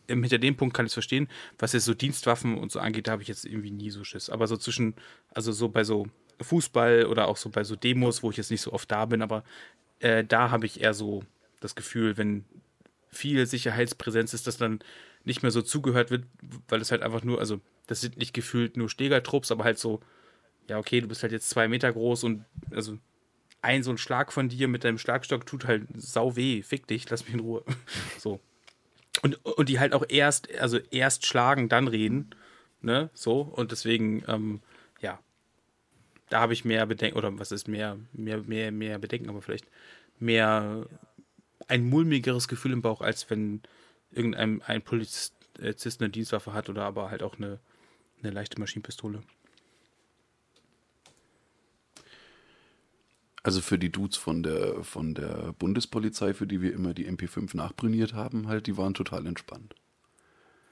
[0.09, 1.29] ähm, hinter dem Punkt kann ich es verstehen.
[1.59, 4.31] Was jetzt so Dienstwaffen und so angeht, da habe ich jetzt irgendwie nie so Schiss.
[4.31, 4.95] Aber so zwischen,
[5.31, 6.07] also so bei so
[6.43, 9.23] Fußball oder auch so bei so Demos, wo ich jetzt nicht so oft da bin,
[9.23, 9.45] aber
[10.01, 11.23] äh, da habe ich eher so
[11.61, 12.45] das Gefühl, wenn
[13.09, 14.81] viel Sicherheitspräsenz ist, dass dann
[15.25, 16.25] nicht mehr so zugehört wird,
[16.69, 20.01] weil es halt einfach nur, also das sind nicht gefühlt nur Stegertrupps, aber halt so,
[20.69, 22.99] ja, okay, du bist halt jetzt zwei Meter groß und also
[23.61, 27.09] ein so ein Schlag von dir mit deinem Schlagstock tut halt sau weh, fick dich,
[27.09, 27.65] lass mich in Ruhe.
[28.19, 28.41] So.
[29.23, 32.35] Und, und die halt auch erst, also erst schlagen, dann reden,
[32.81, 34.61] ne, so, und deswegen, ähm,
[36.33, 39.67] da habe ich mehr Bedenken, oder was ist mehr, mehr, mehr, mehr Bedenken, aber vielleicht
[40.19, 40.87] mehr
[41.69, 43.61] ein mulmigeres Gefühl im Bauch, als wenn
[44.11, 47.59] irgendein ein Polizist eine Dienstwaffe hat oder aber halt auch eine,
[48.23, 49.23] eine leichte Maschinenpistole.
[53.43, 57.55] Also für die Dudes von der, von der Bundespolizei, für die wir immer die MP5
[57.57, 59.75] nachbrüniert haben, halt, die waren total entspannt.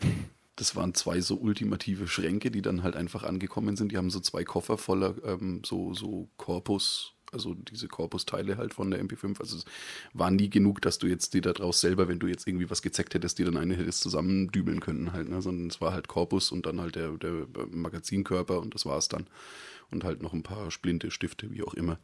[0.61, 3.92] Das waren zwei so ultimative Schränke, die dann halt einfach angekommen sind.
[3.92, 8.90] Die haben so zwei Koffer voller ähm, so, so Korpus also diese Korpusteile halt von
[8.90, 9.40] der MP5.
[9.40, 9.64] Also es
[10.12, 13.14] war nie genug, dass du jetzt dir daraus selber, wenn du jetzt irgendwie was gezeckt
[13.14, 15.40] hättest, die dann eine hättest zusammendübeln können halt, ne?
[15.40, 19.09] sondern es war halt Korpus und dann halt der, der Magazinkörper und das war es
[19.09, 19.29] dann.
[19.90, 21.99] Und halt noch ein paar Splinte, Stifte, wie auch immer.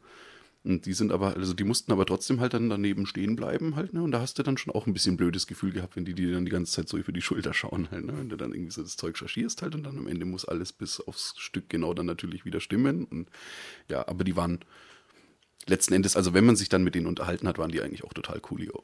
[0.63, 3.93] Und die sind aber, also die mussten aber trotzdem halt dann daneben stehen bleiben halt,
[3.93, 4.01] ne?
[4.01, 6.33] Und da hast du dann schon auch ein bisschen blödes Gefühl gehabt, wenn die dir
[6.33, 8.13] dann die ganze Zeit so über die Schulter schauen halt, ne?
[8.17, 10.73] Wenn du dann irgendwie so das Zeug chargierst halt und dann am Ende muss alles
[10.73, 13.05] bis aufs Stück genau dann natürlich wieder stimmen.
[13.05, 13.29] Und
[13.89, 14.59] ja, aber die waren
[15.67, 18.13] letzten Endes, also wenn man sich dann mit denen unterhalten hat, waren die eigentlich auch
[18.13, 18.83] total coolio.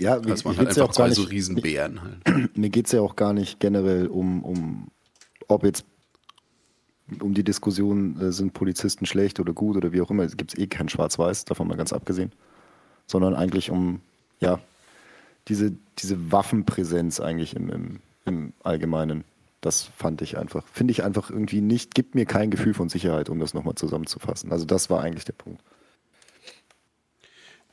[0.00, 2.56] Ja, mir, Das waren halt ja einfach zwei so nicht, Riesenbären halt.
[2.56, 4.88] mir geht es ja auch gar nicht generell um, um
[5.48, 5.84] ob jetzt
[7.20, 10.58] um die Diskussion, äh, sind Polizisten schlecht oder gut oder wie auch immer, es gibt
[10.58, 12.32] eh kein Schwarz-Weiß, davon mal ganz abgesehen,
[13.06, 14.00] sondern eigentlich um,
[14.40, 14.60] ja,
[15.48, 19.24] diese, diese Waffenpräsenz eigentlich im, im, im Allgemeinen.
[19.60, 23.30] Das fand ich einfach, finde ich einfach irgendwie nicht, gibt mir kein Gefühl von Sicherheit,
[23.30, 24.50] um das nochmal zusammenzufassen.
[24.50, 25.62] Also das war eigentlich der Punkt.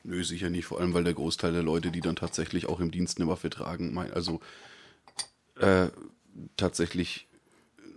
[0.02, 2.90] Nö, sicher nicht, vor allem weil der Großteil der Leute, die dann tatsächlich auch im
[2.90, 4.40] Dienst eine Waffe tragen, mein, also
[5.56, 5.88] äh,
[6.56, 7.26] tatsächlich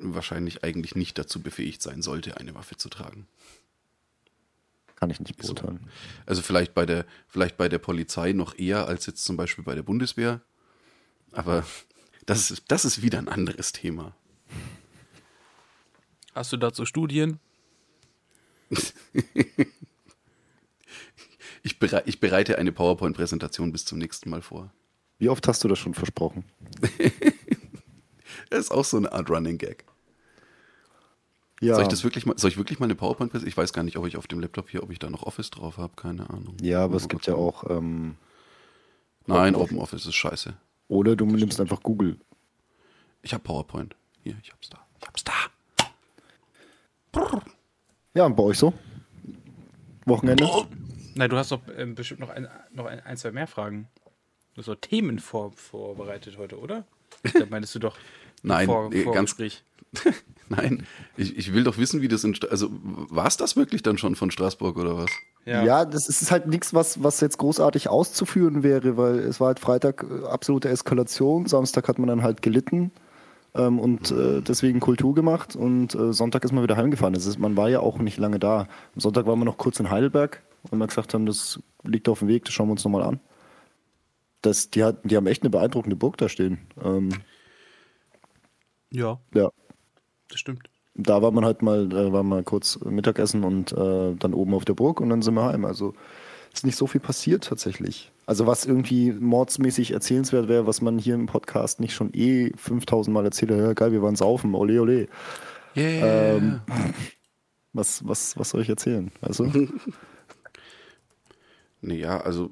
[0.04, 3.28] wahrscheinlich eigentlich nicht dazu befähigt sein sollte, eine Waffe zu tragen.
[4.96, 5.54] Kann ich nicht So.
[5.54, 5.90] beurteilen.
[6.26, 9.76] Also vielleicht bei der, vielleicht bei der Polizei noch eher als jetzt zum Beispiel bei
[9.76, 10.42] der Bundeswehr.
[11.32, 11.66] Aber
[12.26, 14.16] das ist, das ist wieder ein anderes Thema.
[16.34, 17.40] Hast du dazu Studien?
[21.66, 24.74] Ich, berei ich bereite eine PowerPoint-Präsentation bis zum nächsten Mal vor.
[25.18, 26.44] Wie oft hast du das schon versprochen?
[28.50, 29.86] Das ist auch so eine Art Running Gag.
[31.64, 33.48] Ja, Soll ich das wirklich mal, soll ich wirklich mal eine PowerPoint-Präsentation?
[33.50, 35.50] Ich weiß gar nicht, ob ich auf dem Laptop hier, ob ich da noch Office
[35.50, 36.56] drauf habe, keine Ahnung.
[36.62, 38.16] ja aber es gibt ja auch, ähm,
[39.26, 40.54] Nein, Open Office ist scheiße.
[40.90, 42.18] oder du nimmst einfach Google.
[43.22, 43.96] Ich habe PowerPoint.
[44.24, 44.80] Hier, ich hab's da.
[45.02, 45.32] Ich hab's da.
[48.14, 48.74] Ja, und bei euch so?
[50.06, 50.48] Wochenende?
[51.16, 53.88] Nein, du hast doch ähm, bestimmt noch ein, noch ein, ein, zwei mehr Fragen.
[54.54, 56.86] Du hast doch Themen vor, vorbereitet heute, oder?
[57.34, 57.98] Da meinst du doch
[58.44, 59.64] Nein, vor, nee, ganz- Vorgespräch.
[60.50, 60.86] Nein,
[61.18, 62.36] ich, ich will doch wissen, wie das in.
[62.50, 65.12] Also, war es das wirklich dann schon von Straßburg oder was?
[65.46, 69.60] Ja, das ist halt nichts, was, was jetzt großartig auszuführen wäre, weil es war halt
[69.60, 72.92] Freitag äh, absolute Eskalation, Samstag hat man dann halt gelitten
[73.56, 77.14] ähm, und äh, deswegen Kultur gemacht und äh, Sonntag ist man wieder heimgefahren.
[77.14, 78.68] Das ist, man war ja auch nicht lange da.
[78.96, 82.20] Am Sonntag waren wir noch kurz in Heidelberg, weil wir gesagt haben, das liegt auf
[82.20, 83.20] dem Weg, das schauen wir uns nochmal an.
[84.42, 86.60] Das, die, hat, die haben echt eine beeindruckende Burg da stehen.
[86.84, 87.10] Ähm,
[88.92, 89.50] Ja, ja,
[90.34, 90.70] das stimmt.
[90.96, 94.66] da war man halt mal, äh, war mal kurz Mittagessen und äh, dann oben auf
[94.66, 95.66] der Burg und dann sind wir heim.
[95.66, 95.94] Also
[96.54, 98.12] ist nicht so viel passiert tatsächlich.
[98.26, 103.14] Also was irgendwie mordsmäßig erzählenswert wäre, was man hier im Podcast nicht schon eh 5000
[103.14, 105.08] Mal erzählt hat, ja geil, wir waren saufen, ole ole.
[105.76, 106.36] Yeah.
[106.36, 106.62] Ähm,
[107.74, 109.12] was, was, was soll ich erzählen?
[109.22, 109.52] Also,
[111.84, 112.50] Nee, ja, also,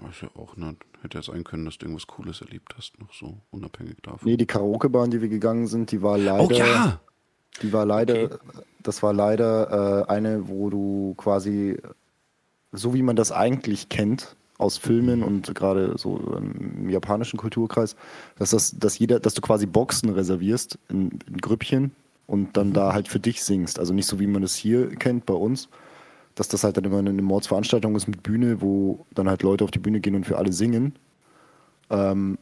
[0.00, 0.76] weiß ja auch nicht.
[1.02, 4.20] Hätte ja sein können, dass du irgendwas Cooles erlebt hast, noch so, unabhängig davon.
[4.22, 7.00] nee, die Karaoke-Bahn, die wir gegangen sind, die war leider, oh ja!
[7.62, 8.38] die war leider,
[8.82, 11.78] das war leider äh, eine, wo du quasi,
[12.72, 17.96] so wie man das eigentlich kennt, aus Filmen und gerade so im japanischen Kulturkreis,
[18.36, 21.92] dass das, dass jeder, dass du quasi Boxen reservierst in, in Grüppchen
[22.26, 23.78] und dann da halt für dich singst.
[23.78, 25.70] Also nicht so wie man das hier kennt bei uns,
[26.40, 29.70] dass das halt dann immer eine Mordsveranstaltung ist mit Bühne, wo dann halt Leute auf
[29.70, 30.94] die Bühne gehen und für alle singen.
[31.90, 32.38] Ähm,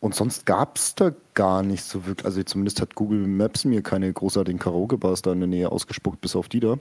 [0.00, 3.82] und sonst gab es da gar nicht so wirklich, also zumindest hat Google Maps mir
[3.82, 6.80] keine großartigen Karaoke-Bars da in der Nähe ausgespuckt, bis auf die da.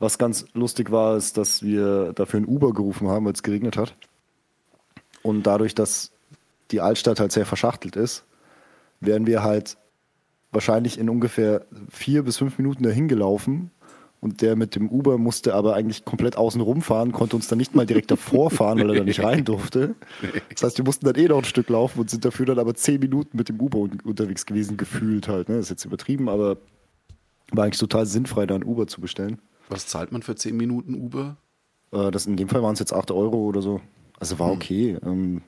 [0.00, 3.76] Was ganz lustig war, ist, dass wir dafür ein Uber gerufen haben, weil es geregnet
[3.76, 3.94] hat.
[5.22, 6.10] Und dadurch, dass
[6.72, 8.24] die Altstadt halt sehr verschachtelt ist,
[8.98, 9.76] wären wir halt
[10.50, 13.70] wahrscheinlich in ungefähr vier bis fünf Minuten dahin gelaufen.
[14.22, 17.74] Und der mit dem Uber musste aber eigentlich komplett außen rumfahren, konnte uns dann nicht
[17.74, 19.96] mal direkt davor fahren, weil er da nicht rein durfte.
[20.48, 22.74] Das heißt, wir mussten dann eh noch ein Stück laufen und sind dafür dann aber
[22.74, 25.48] zehn Minuten mit dem Uber un unterwegs gewesen, gefühlt halt.
[25.48, 25.56] Ne?
[25.56, 26.56] Das ist jetzt übertrieben, aber
[27.50, 29.38] war eigentlich total sinnfrei, da ein Uber zu bestellen.
[29.68, 31.36] Was zahlt man für 10 Minuten Uber?
[31.90, 33.80] Äh, das, in dem Fall waren es jetzt 8 Euro oder so.
[34.20, 34.96] Also war okay.
[35.04, 35.42] Ähm,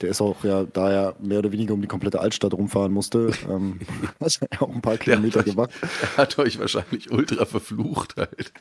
[0.00, 3.30] der ist auch ja, da er mehr oder weniger um die komplette Altstadt rumfahren musste,
[3.48, 3.80] ähm,
[4.20, 5.70] hat er auch ein paar Kilometer hat euch- gemacht.
[6.02, 8.52] Der hat euch wahrscheinlich ultra verflucht halt.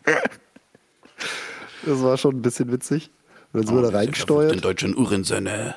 [1.86, 3.12] Das war schon ein bisschen witzig.
[3.54, 4.64] Und dann sind wir da Den reingesteuert.
[4.66, 5.76] deutschen Uhrensöhne.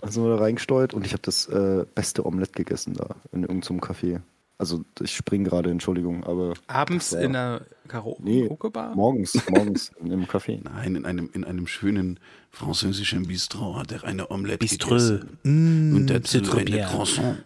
[0.00, 3.42] Dann sind wir da reingesteuert und ich habe das äh, beste Omelett gegessen da in
[3.42, 4.20] irgendeinem Café.
[4.56, 8.48] Also ich spring gerade, Entschuldigung, aber Abends war- in einer Karaoke nee,
[8.94, 10.60] morgens, morgens in einem Café.
[10.64, 12.20] Nein, in einem, in einem schönen
[12.52, 14.90] französischen Bistro hat er eine Omelette Biströ.
[14.90, 15.38] gegessen.
[15.42, 16.86] Mm, Und dazu c'est trop eine bien.
[16.86, 17.36] Croissant.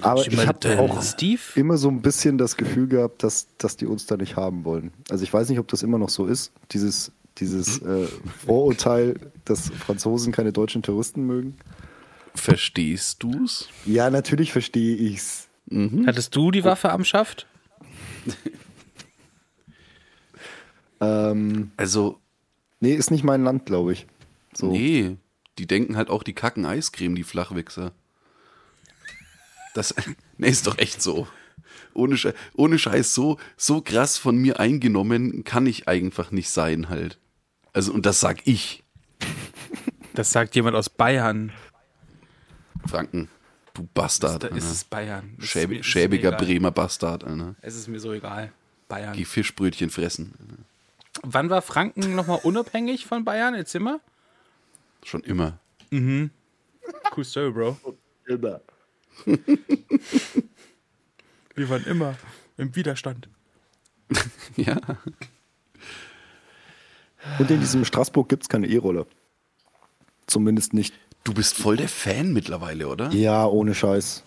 [0.00, 1.40] Aber ich habe auch Steve?
[1.56, 4.92] immer so ein bisschen das Gefühl gehabt, dass, dass die uns da nicht haben wollen.
[5.10, 8.06] Also ich weiß nicht, ob das immer noch so ist, dieses, dieses äh,
[8.46, 11.56] Vorurteil, dass Franzosen keine deutschen Touristen mögen.
[12.34, 13.68] Verstehst du's?
[13.86, 15.48] Ja, natürlich verstehe ich's.
[16.06, 17.46] Hattest du die Waffe am Schaft?
[21.00, 22.20] Ähm, Also,
[22.80, 24.06] nee, ist nicht mein Land, glaube ich.
[24.54, 24.70] So.
[24.70, 25.16] nee,
[25.58, 27.92] die denken halt auch, die kacken Eiscreme, die Flachwichser.
[29.74, 29.94] Das,
[30.38, 31.26] nee, ist doch echt so.
[31.92, 36.88] Ohne, Sche ohne Scheiß, so, so krass von mir eingenommen kann ich einfach nicht sein
[36.88, 37.18] halt.
[37.72, 38.84] Also, und das sag ich,
[40.14, 41.52] Das sagt jemand aus Bayern.
[42.88, 43.28] Franken.
[43.74, 44.42] Du Bastard.
[44.44, 44.66] Da ist Alter.
[44.72, 45.34] es Bayern.
[45.36, 46.32] Das ist Schäb mir- ist schäbiger.
[46.32, 47.54] Bremer Bastard, Alter.
[47.60, 48.52] Es ist mir so egal.
[48.88, 49.14] Bayern.
[49.14, 50.64] Die Fischbrötchen fressen.
[51.22, 53.54] Wann war Franken nochmal unabhängig von Bayern?
[53.54, 54.00] Erzähl mal.
[55.04, 55.58] Schon immer.
[55.90, 57.78] Cool Story, Bro.
[58.26, 58.60] Immer.
[61.54, 62.16] Wir waren immer
[62.56, 63.28] im Widerstand.
[64.56, 64.76] Ja.
[67.38, 69.06] Und in diesem Straßburg gibt es keine E-Roller.
[70.26, 70.94] Zumindest nicht.
[71.24, 73.10] Du bist voll der Fan mittlerweile, oder?
[73.10, 74.24] Ja, ohne Scheiß.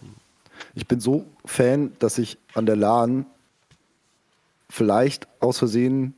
[0.74, 3.28] Ich bin so Fan, dass ich an der Lahn
[4.70, 6.16] vielleicht aus Versehen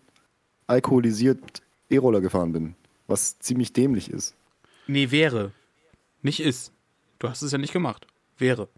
[0.67, 2.75] alkoholisiert E-Roller gefahren bin.
[3.07, 4.35] Was ziemlich dämlich ist.
[4.87, 5.51] Nee, wäre.
[6.21, 6.71] Nicht ist.
[7.19, 8.07] Du hast es ja nicht gemacht.
[8.37, 8.69] Wäre.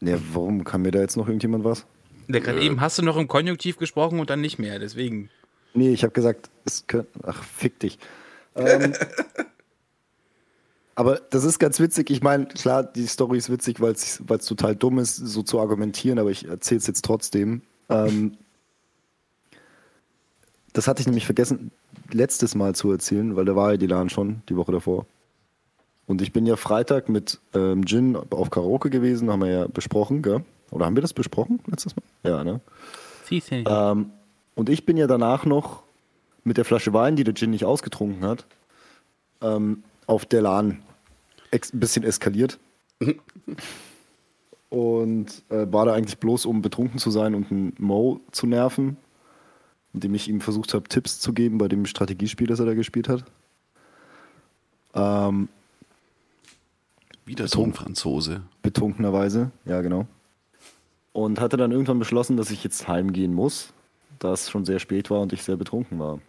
[0.00, 1.86] Ja, warum kann mir da jetzt noch irgendjemand was?
[2.28, 4.78] Der gerade eben hast du noch im Konjunktiv gesprochen und dann nicht mehr.
[4.78, 5.30] Deswegen.
[5.74, 7.10] Nee, ich habe gesagt, es könnte.
[7.22, 7.98] Ach, fick dich.
[8.56, 8.94] Ähm,
[11.00, 12.10] aber das ist ganz witzig.
[12.10, 16.18] Ich meine, klar, die Story ist witzig, weil es total dumm ist, so zu argumentieren,
[16.18, 17.62] aber ich erzähle es jetzt trotzdem.
[17.88, 18.36] Ähm,
[20.74, 21.70] das hatte ich nämlich vergessen,
[22.12, 25.06] letztes Mal zu erzählen, weil da war ja die LAN schon, die Woche davor.
[26.06, 30.20] Und ich bin ja Freitag mit ähm, Jin auf Karaoke gewesen, haben wir ja besprochen,
[30.20, 30.44] gell?
[30.70, 32.02] Oder haben wir das besprochen letztes Mal?
[32.30, 32.60] Ja, ne?
[33.66, 34.10] Ähm,
[34.54, 35.82] und ich bin ja danach noch
[36.44, 38.44] mit der Flasche Wein, die der Gin nicht ausgetrunken hat,
[39.40, 40.82] ähm, auf der LAN
[41.52, 42.58] ein bisschen eskaliert.
[44.68, 48.96] und äh, war da eigentlich bloß, um betrunken zu sein und einen Mo zu nerven,
[49.92, 53.08] indem ich ihm versucht habe, Tipps zu geben bei dem Strategiespiel, das er da gespielt
[53.08, 53.24] hat.
[54.94, 55.48] Ähm,
[57.24, 58.42] Wieder so ein Franzose.
[58.62, 60.06] betrunkenerweise, ja genau.
[61.12, 63.72] Und hatte dann irgendwann beschlossen, dass ich jetzt heimgehen muss,
[64.20, 66.20] da es schon sehr spät war und ich sehr betrunken war.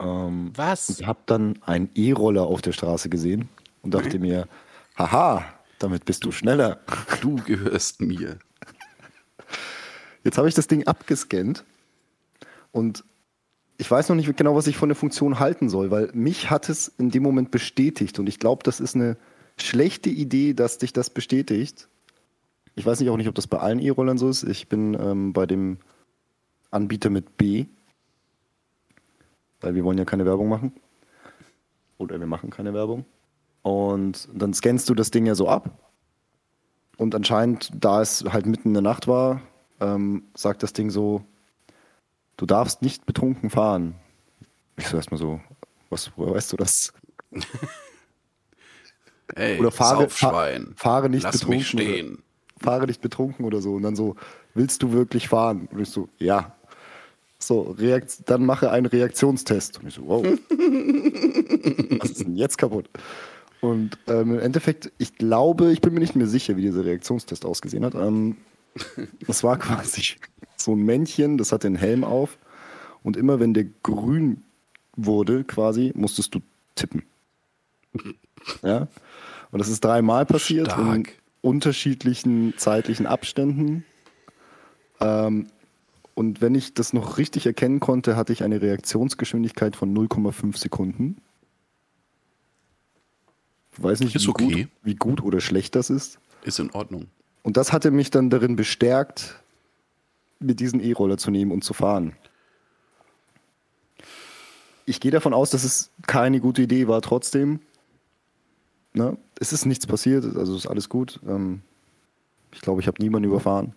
[0.00, 0.88] Ähm, Was?
[0.88, 3.48] ich habe dann einen E-Roller auf der Straße gesehen
[3.82, 4.48] und dachte mir,
[4.96, 5.44] haha,
[5.78, 6.80] damit bist du schneller.
[7.20, 8.38] Du gehörst mir.
[10.24, 11.64] Jetzt habe ich das Ding abgescannt
[12.72, 13.04] und
[13.78, 16.68] ich weiß noch nicht genau, was ich von der Funktion halten soll, weil mich hat
[16.68, 19.16] es in dem Moment bestätigt und ich glaube, das ist eine
[19.56, 21.88] schlechte Idee, dass dich das bestätigt.
[22.74, 24.42] Ich weiß nicht auch nicht, ob das bei allen E-Rollern so ist.
[24.42, 25.78] Ich bin ähm, bei dem
[26.70, 27.66] Anbieter mit B,
[29.60, 30.72] weil wir wollen ja keine Werbung machen.
[31.98, 33.04] Oder wir machen keine Werbung.
[33.62, 35.70] Und dann scannst du das Ding ja so ab.
[36.96, 39.42] Und anscheinend, da es halt mitten in der Nacht war,
[39.80, 41.24] ähm, sagt das Ding so,
[42.36, 43.94] du darfst nicht betrunken fahren.
[44.76, 45.40] Ich so erstmal so,
[45.90, 46.92] was, woher weißt du das?
[49.34, 50.72] Ey, Oder fahre, Saufschwein.
[50.76, 51.58] fa fahre nicht Lass betrunken.
[51.58, 52.14] mich stehen.
[52.14, 52.22] Oder,
[52.60, 53.74] fahre nicht betrunken oder so.
[53.74, 54.16] Und dann so,
[54.54, 55.68] willst du wirklich fahren?
[55.72, 56.54] Und ich so, ja.
[57.42, 59.80] So, Reakt dann mache einen Reaktionstest.
[59.80, 60.24] Und ich so, wow.
[62.00, 62.88] Was ist denn jetzt kaputt?
[63.60, 67.44] Und ähm, im Endeffekt, ich glaube, ich bin mir nicht mehr sicher, wie dieser Reaktionstest
[67.44, 67.94] ausgesehen hat.
[67.94, 68.36] Ähm,
[69.26, 70.16] das war quasi
[70.56, 72.38] so ein Männchen, das hatte einen Helm auf.
[73.02, 74.42] Und immer wenn der grün
[74.96, 76.40] wurde, quasi, musstest du
[76.74, 77.02] tippen.
[78.62, 78.88] Ja.
[79.50, 81.12] Und das ist dreimal passiert in Stark.
[81.40, 83.84] unterschiedlichen zeitlichen Abständen.
[85.00, 85.46] Ähm,
[86.20, 91.16] und wenn ich das noch richtig erkennen konnte, hatte ich eine Reaktionsgeschwindigkeit von 0,5 Sekunden.
[93.72, 94.44] Ich weiß nicht, wie, okay.
[94.44, 96.18] gut, wie gut oder schlecht das ist.
[96.42, 97.06] Ist in Ordnung.
[97.42, 99.42] Und das hatte mich dann darin bestärkt,
[100.40, 102.12] mit diesen E-Roller zu nehmen und zu fahren.
[104.84, 107.60] Ich gehe davon aus, dass es keine gute Idee war, trotzdem.
[108.92, 109.16] Ne?
[109.38, 111.18] Es ist nichts passiert, also ist alles gut.
[111.26, 111.62] Ähm,
[112.52, 113.74] ich glaube, ich habe niemanden überfahren.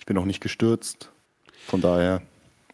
[0.00, 1.10] Ich bin auch nicht gestürzt.
[1.66, 2.20] Von daher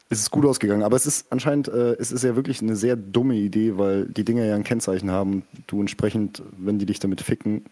[0.08, 0.82] ist es gut ausgegangen.
[0.84, 4.24] Aber es ist anscheinend, äh, es ist ja wirklich eine sehr dumme Idee, weil die
[4.24, 7.64] Dinger ja ein Kennzeichen haben du entsprechend, wenn die dich damit ficken,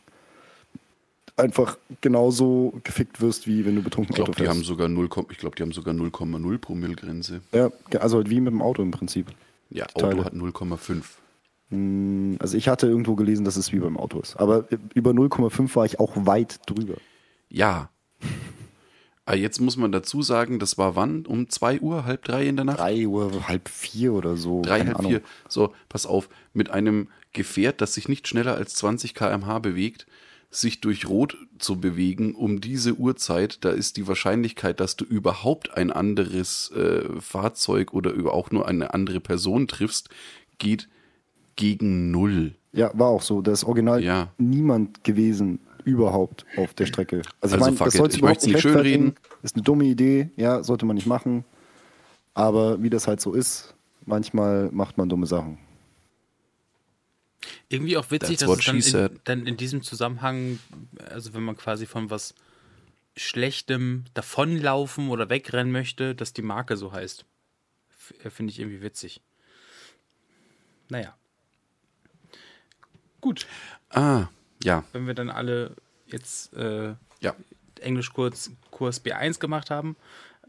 [1.37, 4.59] einfach genauso gefickt wirst, wie wenn du betrunken Ich glaube, Auto die fährst.
[4.59, 7.41] haben sogar 0, ich glaube, die haben sogar 0,0 Promille Grenze.
[7.53, 9.27] ja, also halt wie mit dem Auto im Prinzip.
[9.71, 10.15] Ja, Die Teile.
[10.17, 11.03] Auto hat 0,5.
[11.71, 14.37] Mm, Also ich hatte irgendwo gelesen, dass es wie beim Auto ist.
[14.37, 16.95] Aber über 0,5 war ich auch weit drüber.
[17.49, 17.91] Ja.
[19.27, 21.25] Aber jetzt muss man dazu sagen, das war wann?
[21.27, 22.79] Um 2 Uhr, halb drei in der Nacht?
[22.79, 24.61] Drei Uhr, halb vier oder so.
[24.63, 25.13] Drei, halb Ahnung.
[25.13, 25.21] vier.
[25.49, 30.07] So, pass auf, mit einem Gefährt, das sich nicht schneller als 20 km/h bewegt,
[30.51, 35.77] sich durch Rot zu bewegen um diese Uhrzeit, da ist die Wahrscheinlichkeit, dass du überhaupt
[35.77, 40.11] ein anderes äh, Fahrzeug oder über auch nur eine andere Person triffst,
[40.59, 40.89] geht
[41.57, 42.55] gegen null.
[42.73, 43.41] Ja, war auch so.
[43.43, 44.29] Da ist original Ja.
[44.39, 47.19] niemand gewesen überhaupt auf der Strecke.
[47.19, 49.07] Also, Also ich meine, das sollte Ich überhaupt nicht schönreden.
[49.09, 49.39] rechtfertigen.
[49.43, 51.45] Ist eine dumme Idee, ja, sollte man nicht machen.
[52.35, 53.75] Aber wie das halt so ist,
[54.05, 55.59] manchmal macht man dumme Sachen.
[57.69, 60.59] Irgendwie auch witzig, That's dass es dann in, dann in diesem Zusammenhang,
[61.11, 62.35] also wenn man quasi von was
[63.17, 67.25] Schlechtem davonlaufen oder wegrennen möchte, dass die Marke so heißt.
[68.25, 69.21] Äh, Finde ich irgendwie witzig.
[70.89, 71.15] Naja.
[73.21, 73.47] Gut,
[73.91, 74.27] Ah,
[74.65, 77.35] ja, wenn wir dann alle jetzt äh, ja.
[77.81, 79.97] Englischkurs Kurs B1 gemacht haben.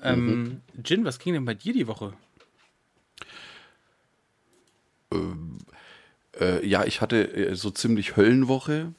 [0.02, 2.14] Ähm, Jin, was ging denn bei dir die Woche?
[6.40, 8.94] Äh, ja, ich hatte äh, so ziemlich Höllenwoche.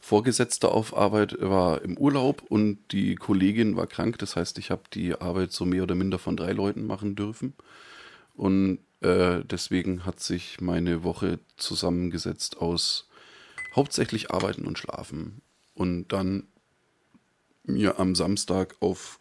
[0.00, 4.18] Vorgesetzter auf Arbeit war im Urlaub und die Kollegin war krank.
[4.18, 7.54] Das heißt, ich habe die Arbeit so mehr oder minder von drei Leuten machen dürfen.
[8.34, 13.08] Und äh, deswegen hat sich meine Woche zusammengesetzt aus
[13.74, 15.42] hauptsächlich Arbeiten und Schlafen.
[15.74, 16.46] Und dann
[17.64, 19.18] mir am Samstag auf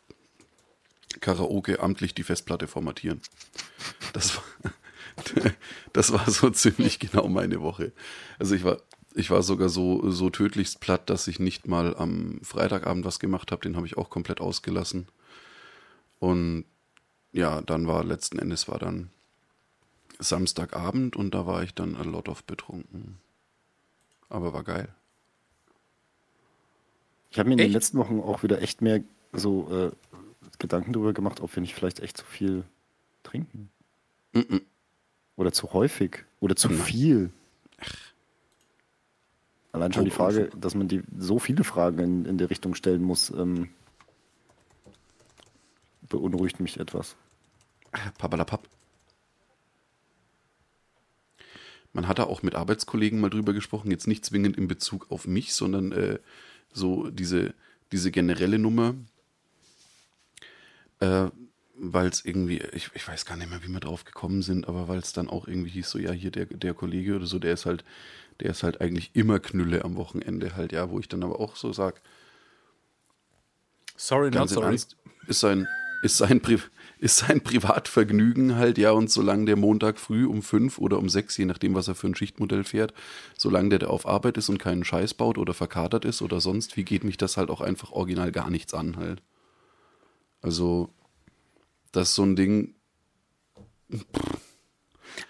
[1.19, 3.21] Karaoke amtlich die Festplatte formatieren.
[4.13, 4.43] Das war,
[5.93, 7.91] das war so ziemlich genau meine Woche.
[8.39, 8.77] Also ich war,
[9.13, 13.51] ich war sogar so, so tödlichst platt, dass ich nicht mal am Freitagabend was gemacht
[13.51, 13.61] habe.
[13.61, 15.07] Den habe ich auch komplett ausgelassen.
[16.19, 16.65] Und
[17.33, 19.09] ja, dann war letzten Endes war dann
[20.19, 23.17] Samstagabend und da war ich dann a lot of betrunken.
[24.31, 24.87] Aber war geil.
[27.29, 29.01] Ich habe mir in den letzten Wochen auch wieder echt mehr
[29.33, 29.91] so äh,
[30.57, 32.63] Gedanken darüber gemacht, ob wir nicht vielleicht echt zu viel
[33.23, 33.69] trinken.
[34.31, 34.61] Mhm.
[35.35, 36.23] Oder zu häufig.
[36.39, 36.79] Oder zu Nein.
[36.79, 37.29] viel.
[39.73, 42.73] Allein schon die Oh, Frage, dass man die so viele Fragen in, in der Richtung
[42.73, 43.69] stellen muss, ähm,
[46.07, 47.15] beunruhigt mich etwas.
[48.17, 48.67] Papalapap.
[51.93, 55.27] Man hat da auch mit Arbeitskollegen mal drüber gesprochen, jetzt nicht zwingend in Bezug auf
[55.27, 56.19] mich, sondern äh,
[56.73, 57.53] so diese,
[57.91, 58.95] diese generelle Nummer,
[60.99, 61.27] äh,
[61.75, 64.87] weil es irgendwie, ich, ich weiß gar nicht mehr, wie wir drauf gekommen sind, aber
[64.87, 67.53] weil es dann auch irgendwie hieß, so ja, hier der, der Kollege oder so, der
[67.53, 67.83] ist halt,
[68.39, 71.55] der ist halt eigentlich immer Knülle am Wochenende halt, ja, wo ich dann aber auch
[71.55, 72.01] so sag,
[73.97, 74.67] Sorry, not ganz im sorry.
[74.67, 74.95] Ernst,
[75.27, 75.67] ist sein,
[76.01, 76.59] ist sein, Pri
[76.99, 81.37] ist sein Privatvergnügen halt, ja, und solange der Montag früh um fünf oder um sechs,
[81.37, 82.93] je nachdem, was er für ein Schichtmodell fährt,
[83.37, 86.77] solange der da auf Arbeit ist und keinen Scheiß baut oder verkatert ist oder sonst,
[86.77, 89.21] wie geht mich das halt auch einfach original gar nichts an halt.
[90.41, 90.89] Also,
[91.91, 92.75] das ist so ein Ding,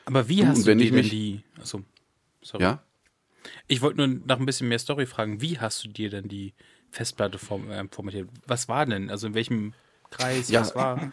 [0.06, 1.44] Aber wie Du, hast du dir ich denn die.
[1.60, 1.82] Achso,
[2.42, 2.64] sorry.
[2.64, 2.84] ja,
[3.68, 5.42] Ich wollte nur nach ein bisschen mehr Story fragen.
[5.42, 6.54] Wie hast du dir denn die
[6.92, 8.30] Festplatte form, äh, formatiert?
[8.46, 9.10] Was war denn?
[9.10, 9.74] Also in welchem
[10.12, 10.50] Kreis?
[10.50, 11.12] Ja, was war?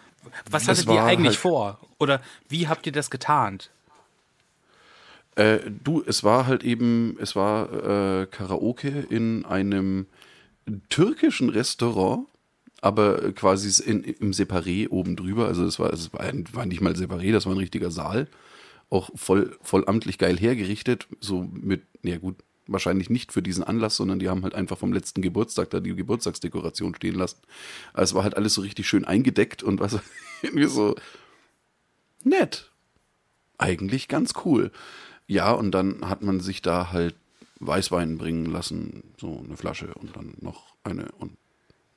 [0.51, 1.81] Was hattet ihr eigentlich halt- vor?
[1.99, 3.71] Oder wie habt ihr das getarnt?
[5.37, 7.73] Äh, du, es war halt eben, es war
[8.23, 10.07] äh, Karaoke in einem
[10.89, 12.27] türkischen Restaurant,
[12.81, 15.47] aber quasi in, im Separé oben drüber.
[15.47, 18.27] Also es war, es war, war nicht mal Separé, das war ein richtiger Saal.
[18.91, 21.07] Auch voll, voll amtlich geil hergerichtet.
[21.21, 22.37] So mit, ja gut,
[22.69, 25.95] wahrscheinlich nicht für diesen Anlass, sondern die haben halt einfach vom letzten Geburtstag da die
[25.97, 27.39] Geburtstagsdekoration stehen lassen.
[27.93, 29.99] Aber es war halt alles so richtig schön eingedeckt und was
[30.43, 30.95] irgendwie so
[32.25, 32.71] nett
[33.59, 34.71] eigentlich ganz cool.
[35.27, 37.15] Ja, und dann hat man sich da halt
[37.61, 41.33] Weißwein bringen lassen, so eine Flasche und dann noch eine und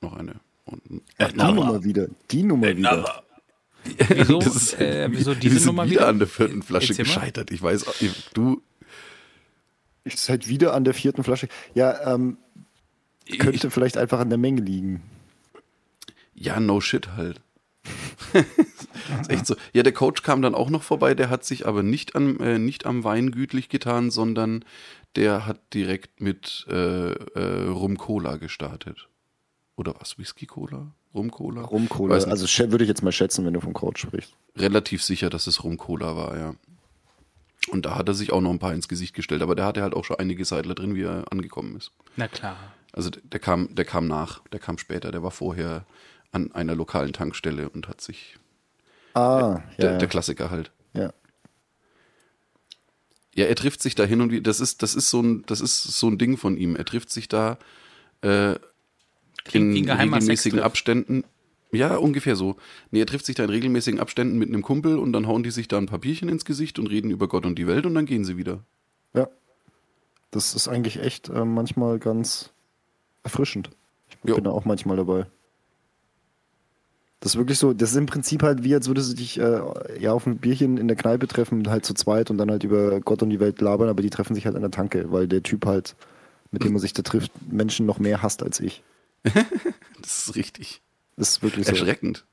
[0.00, 2.08] noch eine und Die Nummer wieder.
[2.30, 3.22] Die Nummer wieder.
[4.08, 6.08] Wieso, Das ist- äh, wieso wir diese sind Nummer wieder wieder?
[6.08, 7.50] an der vierten Flasche gescheitert.
[7.50, 7.94] Ich weiß, auch-
[10.04, 11.48] du Ist halt wieder an der vierten Flasche.
[11.74, 12.36] Ja, ähm,
[13.38, 15.02] könnte vielleicht einfach an der Menge liegen.
[16.34, 17.40] Ja, no shit halt.
[19.20, 19.56] ist echt so.
[19.72, 22.58] Ja, der Coach kam dann auch noch vorbei, der hat sich aber nicht, am, äh,
[22.58, 24.64] nicht am Wein gütlich getan, sondern
[25.16, 29.08] der hat direkt mit äh, äh, Rum-Cola gestartet.
[29.76, 30.18] Oder was?
[30.18, 30.92] Whisky-Cola?
[31.14, 31.62] Rum-Cola?
[31.62, 32.14] Rum-Cola.
[32.14, 32.32] Weiß nicht.
[32.32, 34.32] Also schä- würde ich jetzt mal schätzen, wenn du vom Coach sprichst.
[34.56, 36.54] relativ sicher, dass es Rum-Cola war, ja.
[37.68, 39.82] Und da hat er sich auch noch ein paar ins Gesicht gestellt, aber der hatte
[39.82, 41.92] halt auch schon einige Seidler drin, wie er angekommen ist.
[42.16, 42.56] Na klar.
[42.92, 45.86] Also der, der kam, der kam nach, der kam später, der war vorher
[46.32, 48.36] an einer lokalen Tankstelle und hat sich
[49.14, 49.98] Ah, der, ja.
[49.98, 50.70] der Klassiker halt.
[50.94, 51.12] ja.
[53.34, 55.62] Ja, er trifft sich da hin und wie, das ist, das ist so ein, das
[55.62, 56.76] ist so ein Ding von ihm.
[56.76, 57.56] Er trifft sich da
[58.20, 58.56] äh,
[59.52, 60.60] in regelmäßigen.
[60.60, 61.24] Abständen.
[61.72, 62.56] Ja, ungefähr so.
[62.90, 65.50] Nee, er trifft sich da in regelmäßigen Abständen mit einem Kumpel und dann hauen die
[65.50, 68.04] sich da ein Papierchen ins Gesicht und reden über Gott und die Welt und dann
[68.04, 68.60] gehen sie wieder.
[69.14, 69.26] Ja.
[70.30, 72.50] Das ist eigentlich echt äh, manchmal ganz
[73.22, 73.70] erfrischend.
[74.10, 74.34] Ich Jo.
[74.34, 75.26] bin da auch manchmal dabei.
[77.20, 79.62] Das ist wirklich so, das ist im Prinzip halt wie, als würdest du dich äh,
[79.98, 83.00] ja auf ein Bierchen in der Kneipe treffen, halt zu zweit und dann halt über
[83.00, 85.42] Gott und die Welt labern, aber die treffen sich halt an der Tanke, weil der
[85.42, 85.94] Typ halt,
[86.50, 88.82] mit dem man sich da trifft, Menschen noch mehr hasst als ich.
[90.02, 90.82] Das ist richtig
[91.16, 91.72] Das ist wirklich so.
[91.72, 92.24] erschreckend.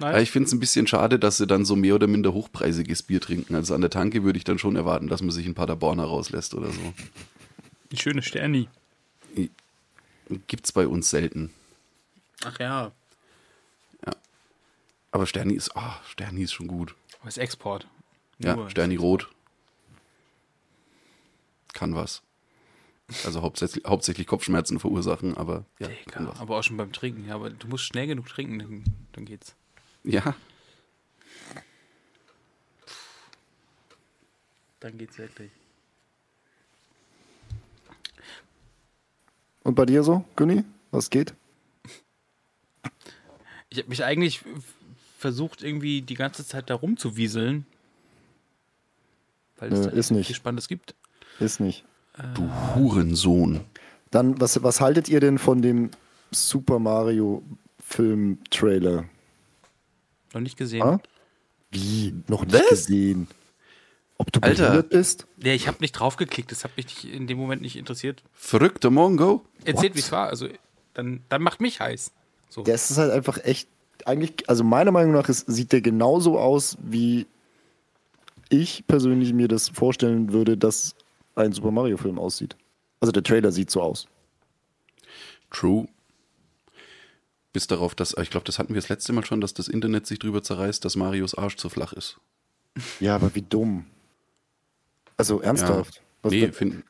[0.00, 0.22] Ja, Nice.
[0.24, 3.20] ich finde es ein bisschen schade, dass sie dann so mehr oder minder hochpreisiges Bier
[3.20, 3.54] trinken.
[3.54, 6.54] Also an der Tanke würde ich dann schon erwarten, dass man sich ein Paderborner rauslässt
[6.54, 6.80] oder so.
[7.92, 8.68] Ein schönes Sterni.
[10.48, 11.50] Gibt's bei uns selten.
[12.44, 12.92] Ach ja,
[15.12, 16.94] Aber Sterni ist, ah, Sterni ist schon gut.
[17.20, 17.86] aber ist Export.
[18.38, 19.30] Ja, Nur- Sterni rot.
[21.72, 22.22] Kann was.
[23.24, 27.26] Also hauptsächlich, hauptsächlich Kopfschmerzen verursachen, aber ja, Digga, aber auch schon beim Trinken.
[27.28, 29.54] Ja, aber du musst schnell genug trinken, dann, dann geht's.
[30.02, 30.34] Ja,
[34.80, 35.50] Dann geht's wirklich.
[39.62, 40.64] Und bei dir so, Günni?
[40.90, 41.34] Was geht?
[43.68, 44.44] Ich habe mich eigentlich
[45.18, 47.66] versucht, irgendwie die ganze Zeit da rumzuwieseln.
[49.56, 50.26] Weil es Nö, da ist nicht.
[50.28, 50.94] viel Spannendes gibt.
[51.40, 51.84] Ist nicht.
[52.34, 53.60] Du Hurensohn.
[54.10, 55.90] Dann, was, was haltet ihr denn von dem
[56.30, 57.42] Super Mario
[57.80, 59.04] Film-Trailer?
[60.32, 60.82] Noch nicht gesehen.
[60.82, 61.00] Ah?
[61.70, 62.14] Wie?
[62.28, 62.68] Noch nicht Was?
[62.68, 63.28] gesehen.
[64.18, 64.62] Ob du Alter.
[64.62, 65.26] behindert bist?
[65.42, 66.50] Ja, ich habe nicht draufgeklickt.
[66.50, 68.22] Das hat mich nicht, in dem Moment nicht interessiert.
[68.32, 69.44] Verrückter Mongo.
[69.64, 70.28] Erzählt, wie es war.
[70.28, 70.48] Also,
[70.94, 72.12] dann, dann macht mich heiß.
[72.48, 72.62] So.
[72.62, 73.68] Das ist halt einfach echt,
[74.06, 77.26] eigentlich, also meiner Meinung nach ist, sieht der genauso aus, wie
[78.48, 80.94] ich persönlich mir das vorstellen würde, dass
[81.36, 82.56] ein Super Mario-Film aussieht.
[83.00, 84.08] Also der Trailer sieht so aus.
[85.50, 85.86] True.
[87.52, 90.06] Bis darauf, dass, ich glaube, das hatten wir das letzte Mal schon, dass das Internet
[90.06, 92.18] sich drüber zerreißt, dass Marios Arsch zu flach ist.
[93.00, 93.86] Ja, aber wie dumm.
[95.16, 96.02] Also ernsthaft.
[96.22, 96.84] Was nee, da- find,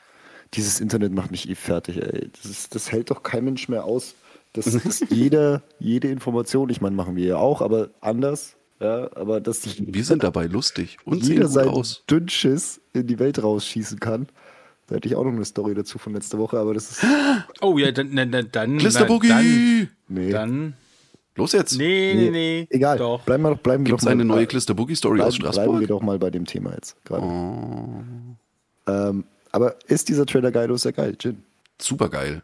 [0.54, 2.28] Dieses Internet macht mich eh fertig, ey.
[2.32, 4.14] Das, ist, das hält doch kein Mensch mehr aus.
[4.54, 9.40] dass, dass jeder, jede Information, ich meine, machen wir ja auch, aber anders, ja, aber
[9.40, 12.02] dass wir sind dabei lustig und sehen jeder gut seinen aus.
[12.10, 14.28] Dünnschiss in die Welt rausschießen kann.
[14.86, 17.04] Da hätte ich auch noch eine Story dazu von letzter Woche, aber das ist.
[17.60, 19.28] Oh ja, dann, dann, dann, dann, Klisterboogie!
[19.28, 20.30] dann, Nee.
[20.30, 20.74] dann,
[21.34, 21.76] Los jetzt!
[21.76, 22.66] nee, nee, nee.
[22.70, 22.96] Egal.
[22.98, 23.22] Doch.
[23.22, 25.72] Bleiben wir doch, bleiben wir Gibt's doch mal eine neue bei- Klisterboogie-Story aus bleiben, bleiben
[25.72, 25.88] wir Straßburg?
[25.88, 27.22] doch mal bei dem Thema jetzt gerade.
[27.26, 28.04] Oh,
[28.86, 31.16] Ähm, aber ist dieser Trailer geil oder ist er geil?
[31.20, 31.42] Jin.
[31.80, 32.42] super geil.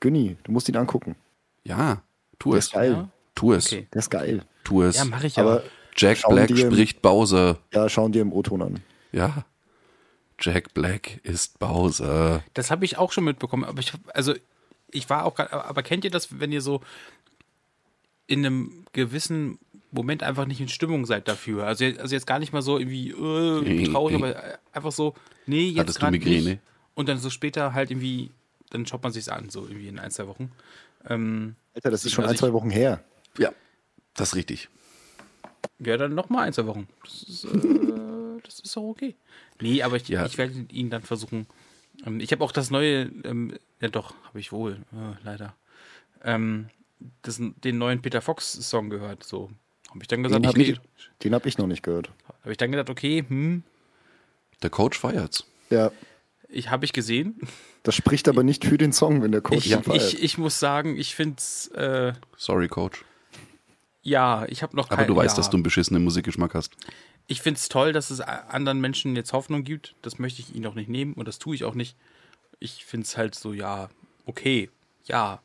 [0.00, 1.16] Günni, du musst ihn angucken.
[1.64, 2.02] Ja,
[2.38, 2.66] tu Der es.
[2.66, 2.92] ist geil.
[2.92, 3.08] Ja?
[3.34, 3.66] Tu es.
[3.72, 3.88] Okay.
[3.92, 4.42] Der ist geil.
[4.64, 4.96] Tu es.
[4.96, 5.42] Ja, mache ich ja.
[5.42, 5.62] Aber
[5.96, 7.58] Jack Black dir- spricht Bowser.
[7.72, 8.80] ja, schauen dir im O-Ton an.
[9.12, 9.44] Ja.
[10.40, 12.42] Jack Black ist Bowser.
[12.54, 13.64] Das habe ich auch schon mitbekommen.
[13.64, 14.34] Aber ich, also,
[14.90, 16.80] ich war auch gerade, aber kennt ihr das, wenn ihr so
[18.26, 19.58] in einem gewissen
[19.90, 21.66] Moment einfach nicht in Stimmung seid dafür?
[21.66, 25.14] Also, also jetzt gar nicht mal so irgendwie äh, traurig, aber einfach so,
[25.46, 26.50] nee, jetzt gerade Migräne?
[26.50, 26.60] nicht.
[26.94, 28.30] Und dann so später halt irgendwie,
[28.70, 30.50] dann schaut man sich's an, so irgendwie in ein, zwei Wochen.
[31.08, 33.02] Ähm, Alter, das ist schon Also ein, zwei Wochen her.
[33.38, 33.50] Ja,
[34.14, 34.68] das ist richtig.
[35.78, 36.88] ja, dann noch mal ein, zwei Wochen.
[37.04, 39.14] Das ist, äh, das ist auch okay.
[39.60, 40.26] Nee, aber ich, Ja.
[40.26, 41.46] ich werde ihn dann versuchen.
[42.06, 45.54] Ähm, ich habe auch das neue, ähm, ja doch, habe ich wohl, äh, leider.
[46.24, 46.68] Ähm,
[47.22, 49.24] das, den neuen Peter Fox-Song gehört.
[49.24, 49.50] So
[49.90, 52.10] habe ich dann gesagt, Den habe okay, ich, den hab ich noch nicht gehört.
[52.42, 53.62] habe ich dann gedacht, okay, hm,
[54.62, 55.44] Der Coach feiert's.
[55.70, 55.90] Ja,
[56.48, 57.40] ich habe ich gesehen.
[57.82, 60.12] das spricht aber nicht für den Song, wenn der Coach Ich, ihn feiert.
[60.14, 63.04] ich, ich muss sagen, ich finde es, äh, Sorry, Coach.
[64.02, 65.40] Ja, ich habe noch Aber kein- du weißt, ja.
[65.40, 66.74] dass du einen beschissenen Musikgeschmack hast.
[67.28, 69.94] Ich finde es toll, dass es anderen Menschen jetzt Hoffnung gibt.
[70.02, 71.96] Das möchte ich ihnen auch nicht nehmen und das tue ich auch nicht.
[72.58, 73.88] Ich finde es halt so, ja,
[74.26, 74.70] okay,
[75.04, 75.40] ja.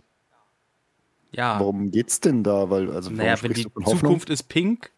[1.31, 1.59] Ja.
[1.59, 2.69] Warum geht's denn da?
[2.69, 3.63] Weil, also, naja, wenn die?
[3.63, 4.91] Zukunft ist pink,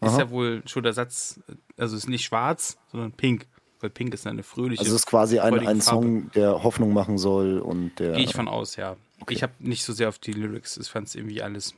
[0.00, 0.18] ist Aha.
[0.20, 1.40] ja wohl schon der Satz,
[1.76, 3.46] also ist nicht schwarz, sondern pink.
[3.80, 4.80] Weil pink ist eine fröhliche.
[4.80, 5.82] Also es ist quasi ein, ein.
[5.82, 8.12] Song, der Hoffnung machen soll und der.
[8.12, 8.96] Gehe ich von aus, ja.
[9.28, 11.74] Ich habe nicht so sehr auf die Lyrics, ich fand es irgendwie alles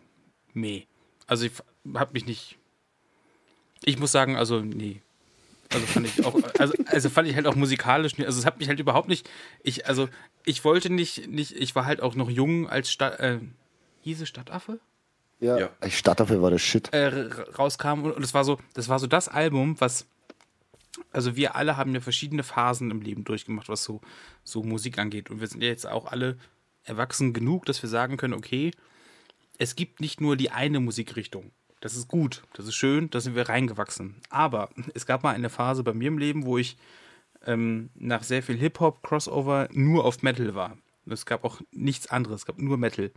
[0.53, 0.85] meh.
[1.29, 1.53] Also ich
[1.95, 2.59] habe mich nicht.
[3.85, 5.01] Ich muss sagen, also nee.
[5.73, 8.59] Also fand ich auch, also, also fand ich halt auch musikalisch, nicht- also es hat
[8.59, 9.29] mich halt überhaupt nicht,
[9.63, 10.09] ich, also
[10.45, 13.39] ich wollte nicht, nicht, ich war halt auch noch jung als Stadt, äh,
[14.03, 14.81] hieß es Stadtaffe?
[15.41, 15.71] ja, Ja.
[15.85, 16.89] Ich Stadt dafür war das Shit.
[16.95, 17.09] äh,
[17.59, 20.07] rauskam und, und es war so, das war so das Album, was
[21.13, 24.01] also wir alle haben ja verschiedene Phasen im Leben durchgemacht, was so
[24.45, 26.39] so Musik angeht und wir sind ja jetzt auch alle
[26.85, 28.71] erwachsen genug, dass wir sagen können, okay,
[29.59, 31.51] es gibt nicht nur die eine Musikrichtung.
[31.81, 34.17] Das ist gut, das ist schön, da sind wir reingewachsen.
[34.31, 36.77] Aber es gab mal eine Phase bei mir im Leben, wo ich
[37.47, 40.77] ähm, nach sehr viel Hip-Hop, Crossover nur auf Metal war.
[41.07, 43.13] Es gab auch nichts anderes, es gab nur Metal.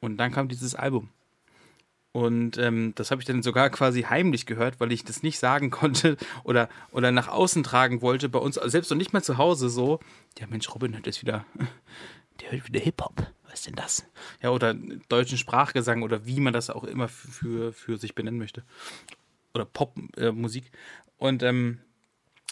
[0.00, 1.08] Und dann kam dieses Album.
[2.12, 5.70] Und ähm, das habe ich dann sogar quasi heimlich gehört, weil ich das nicht sagen
[5.72, 9.68] konnte oder, oder nach außen tragen wollte bei uns, selbst noch nicht mal zu Hause
[9.68, 9.98] so.
[10.38, 11.44] Ja, Mensch, Robin hört jetzt wieder,
[12.40, 13.26] der hört wieder Hip-Hop.
[13.44, 14.06] Was ist denn das?
[14.42, 14.74] Ja, oder
[15.08, 18.64] deutschen Sprachgesang oder wie man das auch immer für, für sich benennen möchte.
[19.54, 20.66] Oder Popmusik.
[20.66, 20.76] Äh,
[21.18, 21.80] und ähm,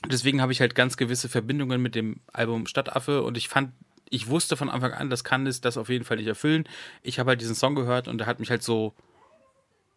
[0.08, 3.72] deswegen habe ich halt ganz gewisse Verbindungen mit dem Album Stadtaffe und ich fand,
[4.10, 6.68] ich wusste von Anfang an, das kann es das auf jeden Fall nicht erfüllen.
[7.02, 8.94] Ich habe halt diesen Song gehört und er hat mich halt so,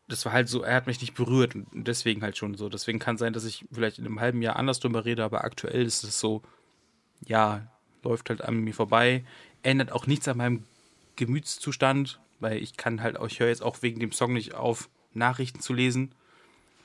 [0.08, 2.70] das war halt so, er hat mich nicht berührt und deswegen halt schon so.
[2.70, 5.86] Deswegen kann sein, dass ich vielleicht in einem halben Jahr anders drüber rede, aber aktuell
[5.86, 6.42] ist es so,
[7.26, 7.68] ja,
[8.04, 9.26] läuft halt an mir vorbei,
[9.66, 10.64] ändert auch nichts an meinem
[11.16, 15.62] Gemütszustand, weil ich kann halt, ich höre jetzt auch wegen dem Song nicht auf, Nachrichten
[15.62, 16.14] zu lesen,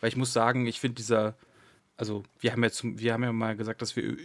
[0.01, 1.35] weil ich muss sagen, ich finde dieser
[2.01, 4.17] also wir haben ja, zum, wir haben ja mal gesagt, dass wir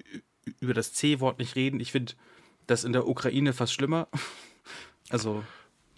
[0.62, 1.82] über das C-Wort nicht reden.
[1.82, 2.14] Ich finde
[2.68, 4.08] das in der Ukraine fast schlimmer.
[5.12, 5.43] Also,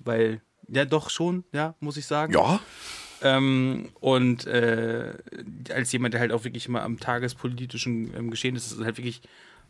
[0.03, 2.33] weil, ja, doch schon, ja, muss ich sagen.
[2.33, 2.59] Ja.
[3.21, 5.13] Ähm, und äh,
[5.71, 8.97] als jemand, der halt auch wirklich immer am tagespolitischen ähm, Geschehen ist, ist es halt
[8.97, 9.21] wirklich,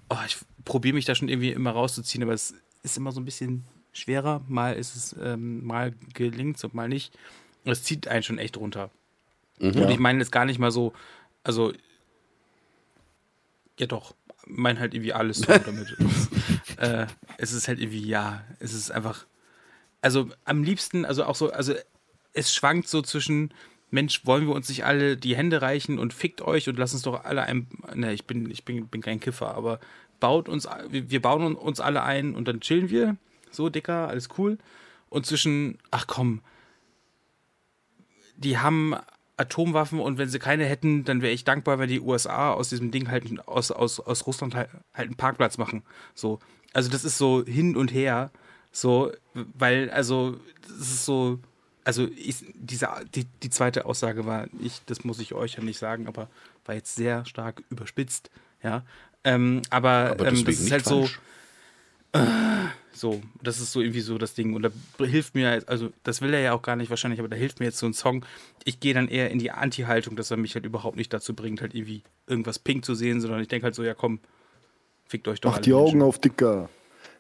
[0.09, 3.25] oh, ich probiere mich da schon irgendwie immer rauszuziehen, aber es ist immer so ein
[3.25, 3.63] bisschen
[3.93, 4.41] schwerer.
[4.47, 7.17] Mal ist es, ähm, mal gelingt es und mal nicht.
[7.65, 8.91] Und es zieht einen schon echt runter.
[9.59, 9.75] Mhm.
[9.82, 10.93] Und ich meine jetzt gar nicht mal so,
[11.43, 11.73] also
[13.80, 14.15] ja, doch.
[14.45, 15.97] Mein halt irgendwie alles so damit.
[16.78, 17.05] äh,
[17.38, 19.25] es ist halt irgendwie, ja, es ist einfach.
[20.01, 21.73] Also am liebsten, also auch so, also
[22.34, 23.53] es schwankt so zwischen,
[23.89, 27.03] Mensch, wollen wir uns nicht alle die Hände reichen und fickt euch und lasst uns
[27.03, 27.67] doch alle ein.
[27.93, 29.80] Ne, ich bin, ich bin, bin kein Kiffer, aber
[30.20, 33.18] baut uns, wir bauen uns alle ein und dann chillen wir.
[33.51, 34.57] So, dicker, alles cool.
[35.09, 36.41] Und zwischen, ach komm,
[38.36, 38.95] die haben
[39.38, 42.91] Atomwaffen und wenn sie keine hätten, dann wäre ich dankbar, wenn die USA aus diesem
[42.91, 45.84] Ding halt aus, aus, aus Russland halt, halt einen Parkplatz machen.
[46.15, 46.39] So.
[46.74, 48.32] Also das ist so hin und her.
[48.72, 51.39] So, weil, also, das ist so,
[51.84, 55.80] also ich, diese, die, die zweite Aussage war, ich, das muss ich euch ja nicht
[55.80, 56.30] sagen, aber
[56.65, 58.30] war jetzt sehr stark überspitzt,
[58.61, 58.84] ja.
[59.28, 61.19] Ähm, aber, aber ähm, das ist halt falsch.
[62.13, 62.19] so.
[62.19, 62.25] Äh,
[62.93, 64.55] so, das ist so irgendwie so das Ding.
[64.55, 64.71] Und da
[65.05, 67.67] hilft mir, also das will er ja auch gar nicht wahrscheinlich, aber da hilft mir
[67.67, 68.25] jetzt so ein Song.
[68.63, 71.61] Ich gehe dann eher in die Anti-Haltung, dass er mich halt überhaupt nicht dazu bringt,
[71.61, 74.19] halt irgendwie irgendwas pink zu sehen, sondern ich denke halt so, ja komm,
[75.05, 75.51] fickt euch doch.
[75.51, 76.01] Mach die Augen Menschen.
[76.01, 76.69] auf dicker.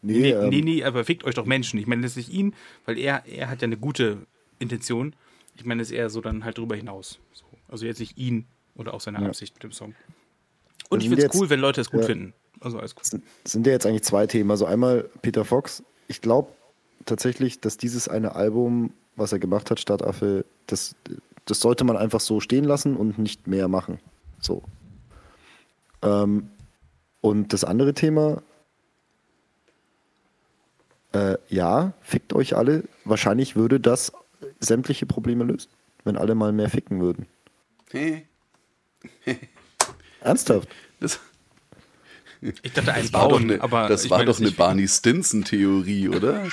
[0.01, 1.79] Nee, nee, ähm, nee, nee, aber fickt euch doch Menschen.
[1.79, 2.55] Ich meine, das ist nicht ihn,
[2.85, 4.25] weil er, er hat ja eine gute
[4.59, 5.15] Intention.
[5.55, 7.19] Ich meine, es ist eher so dann halt drüber hinaus.
[7.33, 7.45] So.
[7.67, 8.45] Also jetzt nicht ihn
[8.75, 9.27] oder auch seine ja.
[9.27, 9.95] Absicht mit dem Song.
[10.89, 12.07] Und ich finde es cool, wenn Leute es gut ja.
[12.07, 12.33] finden.
[12.59, 13.05] Also alles gut.
[13.43, 14.49] Sind ja jetzt eigentlich zwei Themen.
[14.51, 15.83] Also einmal Peter Fox.
[16.07, 16.51] Ich glaube
[17.05, 20.95] tatsächlich, dass dieses eine Album, was er gemacht hat, Stadtaffe, das,
[21.45, 23.99] das sollte man einfach so stehen lassen und nicht mehr machen.
[24.39, 24.63] So.
[26.01, 26.49] Ähm,
[27.21, 28.41] und das andere Thema,
[31.13, 32.83] äh, ja, fickt euch alle.
[33.05, 34.13] Wahrscheinlich würde das
[34.59, 35.69] sämtliche Probleme lösen,
[36.03, 37.25] wenn alle mal mehr ficken würden.
[40.21, 40.69] Ernsthaft?
[40.99, 41.19] Das,
[42.41, 46.47] ich dachte, ein das war doch eine, aber das war doch eine Barney Stinson-Theorie, oder?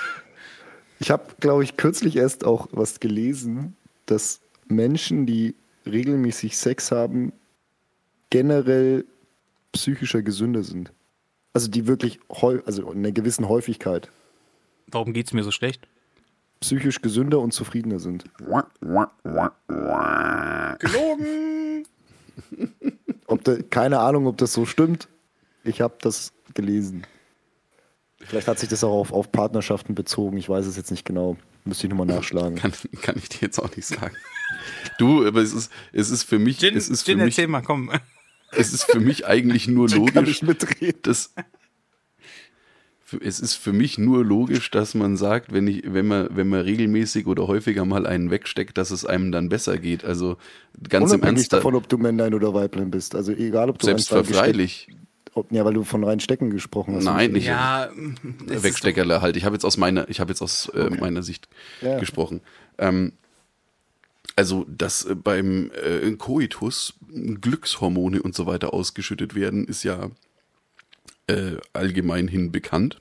[0.99, 5.55] Ich habe, glaube ich, kürzlich erst auch was gelesen, dass Menschen, die
[5.87, 7.33] regelmäßig Sex haben,
[8.31, 9.05] generell
[9.73, 10.93] psychischer gesünder sind.
[11.53, 12.21] Also die wirklich,
[12.65, 14.11] also in einer gewissen Häufigkeit.
[14.87, 15.87] Warum geht es mir so schlecht?
[16.61, 18.25] Psychisch gesünder und zufriedener sind.
[20.79, 21.87] Gelogen!
[23.27, 25.09] Ob da, keine Ahnung, ob das so stimmt.
[25.64, 27.07] Ich habe das gelesen.
[28.20, 30.37] Vielleicht hat sich das auch auf, auf Partnerschaften bezogen.
[30.37, 31.37] Ich weiß es jetzt nicht genau.
[31.64, 32.57] Müsste ich nochmal nachschlagen.
[32.57, 34.14] Kann, kann, ich dir jetzt auch nicht sagen.
[34.99, 36.59] Du, aber es ist, es ist für mich.
[36.59, 37.91] Gin, es ist Gin, für mich, erzähl mal, komm.
[38.53, 40.14] Es ist für mich eigentlich nur Gin logisch.
[40.14, 41.01] Kann ich mitreden.
[41.03, 41.33] Dass,
[43.23, 46.61] es ist für mich nur logisch, dass man sagt, wenn, ich, wenn, man, wenn man
[46.61, 50.05] regelmäßig oder häufiger mal einen wegsteckt, dass es einem dann besser geht.
[50.05, 50.37] Also
[50.89, 51.53] ganz Unabhängig im Ernst.
[51.53, 53.15] davon, ob du Männlein oder Weiblein bist.
[53.15, 54.89] Also egal, ob du Selbstverfreilich.
[55.51, 57.05] Ja, weil du von reinstecken gesprochen hast.
[57.05, 57.47] Nein, nicht.
[57.47, 57.91] Ja,
[58.47, 59.37] Wegsteckerle halt.
[59.37, 61.01] Ich habe jetzt aus meiner, ich habe jetzt aus äh, okay.
[61.01, 61.49] meiner Sicht
[61.83, 61.99] ja.
[61.99, 62.41] gesprochen.
[62.79, 63.13] Ähm,
[64.37, 70.11] also, dass äh, beim äh, Koitus Glückshormone und so weiter ausgeschüttet werden, ist ja
[71.27, 72.99] äh, allgemeinhin bekannt.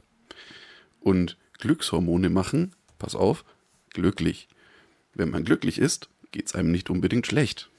[1.00, 3.44] Und Glückshormone machen, pass auf,
[3.90, 4.48] glücklich.
[5.14, 7.70] Wenn man glücklich ist, geht es einem nicht unbedingt schlecht.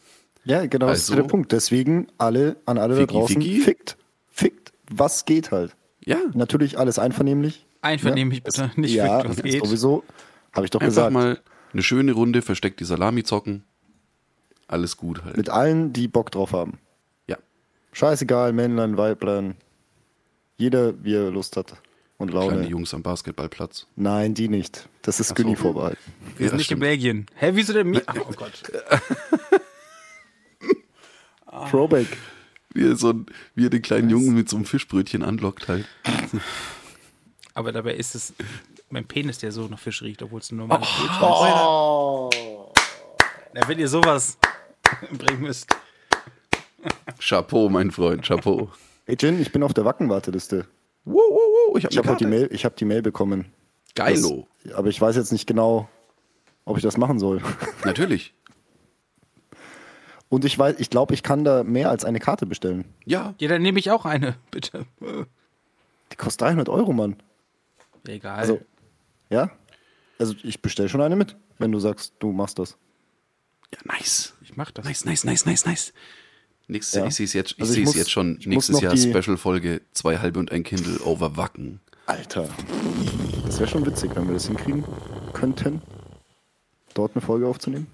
[0.45, 1.53] Ja, genau, also, das ist also der Punkt.
[1.53, 3.61] Deswegen alle an alle Fiki, da draußen Fiki.
[3.61, 3.97] fickt
[4.31, 5.75] fickt, was geht halt.
[6.05, 6.19] Ja.
[6.35, 7.65] Natürlich alles einvernehmlich.
[7.81, 9.65] Einvernehmlich ja, bitte, nicht ja, fickt, was geht.
[9.65, 10.05] sowieso.
[10.53, 11.13] Habe ich doch Einfach gesagt.
[11.13, 11.41] mal
[11.73, 13.65] eine schöne Runde versteckt die Salami zocken.
[14.67, 15.37] Alles gut halt.
[15.37, 16.79] Mit allen, die Bock drauf haben.
[17.27, 17.37] ja.
[17.93, 19.57] Scheißegal, Männlein, Weiblein.
[20.57, 21.75] Jeder, wie er Lust hat
[22.19, 22.69] und Kleine Laune.
[22.69, 23.87] Jungs am Basketballplatz.
[23.97, 24.89] Nein, die nicht.
[25.03, 25.43] Das ist Ach so.
[25.43, 25.99] Günni vorbehalten.
[26.37, 26.83] Wir sind Ja, nicht stimmt.
[26.83, 27.27] in Belgien.
[27.35, 28.03] Hä, wieso denn mir?
[28.09, 28.63] Oh Gott.
[31.71, 32.07] Throwback.
[32.73, 35.87] Wie er, so ein, wie er den kleinen Jungen mit so einem Fischbrötchen anlockt halt.
[37.55, 38.35] Aber dabei ist es
[38.91, 40.89] mein Penis, der so nach Fisch riecht, obwohl es ein normales
[41.21, 42.31] Oh.
[42.33, 42.41] Ist.
[42.41, 42.73] Oh.
[43.53, 44.37] Na, wenn ihr sowas
[45.13, 45.69] bringen müsst.
[47.21, 48.71] Chapeau, mein Freund, Chapeau.
[49.07, 50.67] Hey Jin, ich bin auf der Wackenwarteliste.
[51.05, 52.27] Wow, wow, wow, ich hab habe eine die.
[52.27, 53.53] Mail, ich habe die Mail bekommen.
[53.95, 54.49] Geilo.
[54.65, 55.89] Das, aber ich weiß jetzt nicht genau,
[56.65, 57.43] ob ich das machen soll.
[57.85, 58.35] Natürlich.
[60.31, 62.87] Und ich weiß, ich glaube, ich kann da mehr als eine Karte bestellen.
[63.05, 63.35] Ja.
[63.39, 64.87] Ja, dann nehme ich auch eine, bitte.
[66.11, 67.17] Die kostet 300 Euro, Mann.
[68.07, 68.39] Egal.
[68.39, 68.61] Also,
[69.29, 69.51] ja?
[70.19, 72.79] Also ich bestelle schon eine mit, wenn du sagst, du machst das.
[73.71, 74.35] Ja, nice.
[74.41, 74.87] ich mach das.
[74.87, 75.93] Nice, nice, nice, nice, nice.
[76.67, 77.07] Nächstes, Ja.
[77.07, 78.39] Ich sehe es jetzt, ich Also ich muss- jetzt schon.
[78.45, 81.81] Nächstes Jahr Special-Folge, zwei halbe und ein Kindle over Wacken.
[82.07, 82.49] Alter.
[83.45, 84.85] Das wäre schon witzig, wenn wir das hinkriegen
[85.33, 85.83] könnten,
[86.95, 87.87] dort eine Folge aufzunehmen.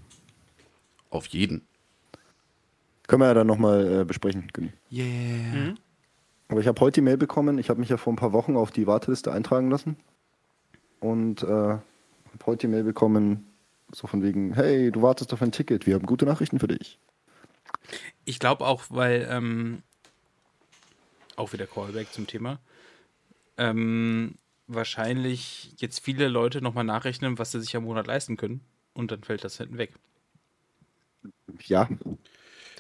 [1.11, 1.63] Auf jeden.
[3.09, 4.49] Können wir ja dann nochmal äh, besprechen.
[4.53, 4.73] Günni.
[4.93, 5.75] Yeah.
[6.49, 7.59] Aber ich habe heute die Mail bekommen.
[7.59, 9.97] Ich habe mich ja vor ein paar Wochen auf die Warteliste eintragen lassen.
[11.01, 11.81] Und äh, habe
[12.47, 13.47] heute die Mail bekommen,
[13.93, 16.99] so von wegen, hey, du wartest auf ein Ticket, wir haben gute Nachrichten für dich.
[18.25, 19.83] Ich glaube auch, weil, ähm,
[21.37, 22.61] auch wieder Callback zum Thema,
[23.57, 24.35] ähm,
[24.67, 28.61] wahrscheinlich jetzt viele Leute nochmal nachrechnen, was sie sich am Monat leisten können.
[28.93, 29.93] Und dann fällt das hinten weg.
[31.65, 31.89] Ja,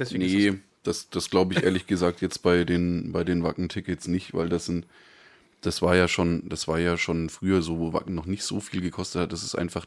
[0.00, 4.32] Deswegen Nee, das, das glaube ich ehrlich gesagt jetzt bei den, bei den Wacken-Tickets nicht,
[4.32, 4.86] weil das sind,
[5.60, 8.60] das war ja schon, das war ja schon früher so, wo Wacken noch nicht so
[8.60, 9.32] viel gekostet hat.
[9.32, 9.86] Das ist einfach,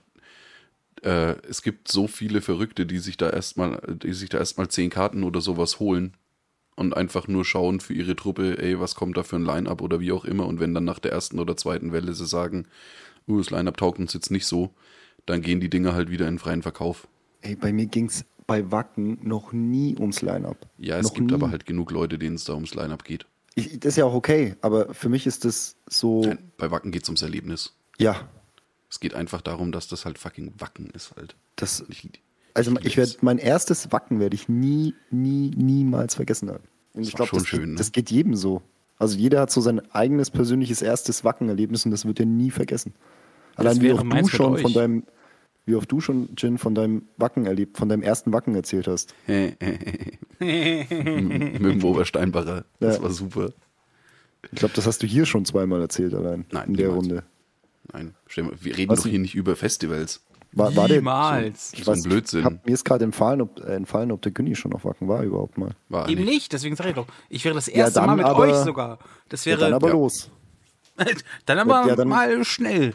[1.04, 4.90] äh, es gibt so viele Verrückte, die sich da erstmal, die sich da erstmal zehn
[4.90, 6.16] Karten oder sowas holen
[6.76, 10.00] und einfach nur schauen für ihre Truppe, ey, was kommt da für ein Line-Up oder
[10.00, 10.48] wie auch immer.
[10.48, 12.68] Und wenn dann nach der ersten oder zweiten Welle sie sagen,
[13.28, 14.72] uh, das Line-Up taugt uns jetzt nicht so,
[15.26, 17.08] dann gehen die Dinger halt wieder in freien Verkauf.
[17.42, 20.58] ey, bei mir ging es bei Wacken noch nie ums Line-Up.
[20.78, 21.34] Ja, es noch gibt nie.
[21.34, 23.26] aber halt genug Leute, denen es da ums Line-Up geht.
[23.56, 26.92] Ich, das ist ja auch okay, aber für mich ist das so, Nein, bei Wacken
[26.92, 27.76] geht es ums Erlebnis.
[28.00, 28.28] ja,
[28.94, 31.36] Es geht einfach darum, dass das halt fucking Wacken ist halt.
[31.56, 32.08] das, Ich,
[32.54, 36.64] also ich werde, mein erstes Wacken werde ich nie, nie, niemals vergessen haben.
[36.94, 37.76] Und ich glaube, schon das, schön, geht- ne?
[37.78, 38.62] das geht jedem so.
[39.00, 42.94] Also jeder hat so sein eigenes persönliches erstes Wacken-Erlebnis und das wird er nie vergessen.
[43.56, 44.62] Allein wie oft du schon euch.
[44.62, 45.04] von deinem,
[45.66, 49.16] wie oft du schon, Jin, von deinem Wacken erlebt, von deinem ersten Wacken erzählt hast.
[49.28, 49.60] mit
[50.40, 52.66] dem Obersteinbacher.
[52.80, 53.02] Das Ja.
[53.04, 53.50] war super.
[54.52, 57.08] Ich glaube, das hast du hier schon zweimal erzählt allein Nein, in der niemals.
[57.10, 57.24] Runde.
[57.92, 60.22] Nein, wir reden Was doch hier nicht über Festivals.
[60.54, 61.74] War, war der, Niemals.
[61.74, 62.44] Ich So ein weiß, Blödsinn.
[62.46, 65.24] Hab, mir ist gerade entfallen ob, äh, entfallen, ob der Günni schon auf Wacken war
[65.24, 65.72] überhaupt mal.
[65.90, 66.34] War Eben nicht.
[66.34, 67.08] nicht, deswegen sage ich doch.
[67.30, 69.00] Ich wäre das Ja, erste dann Mal mit aber- euch sogar.
[69.30, 69.94] Das Ja, wäre dann aber ja.
[69.94, 70.30] los.
[71.48, 72.94] dann aber Ja, dann- mal schnell.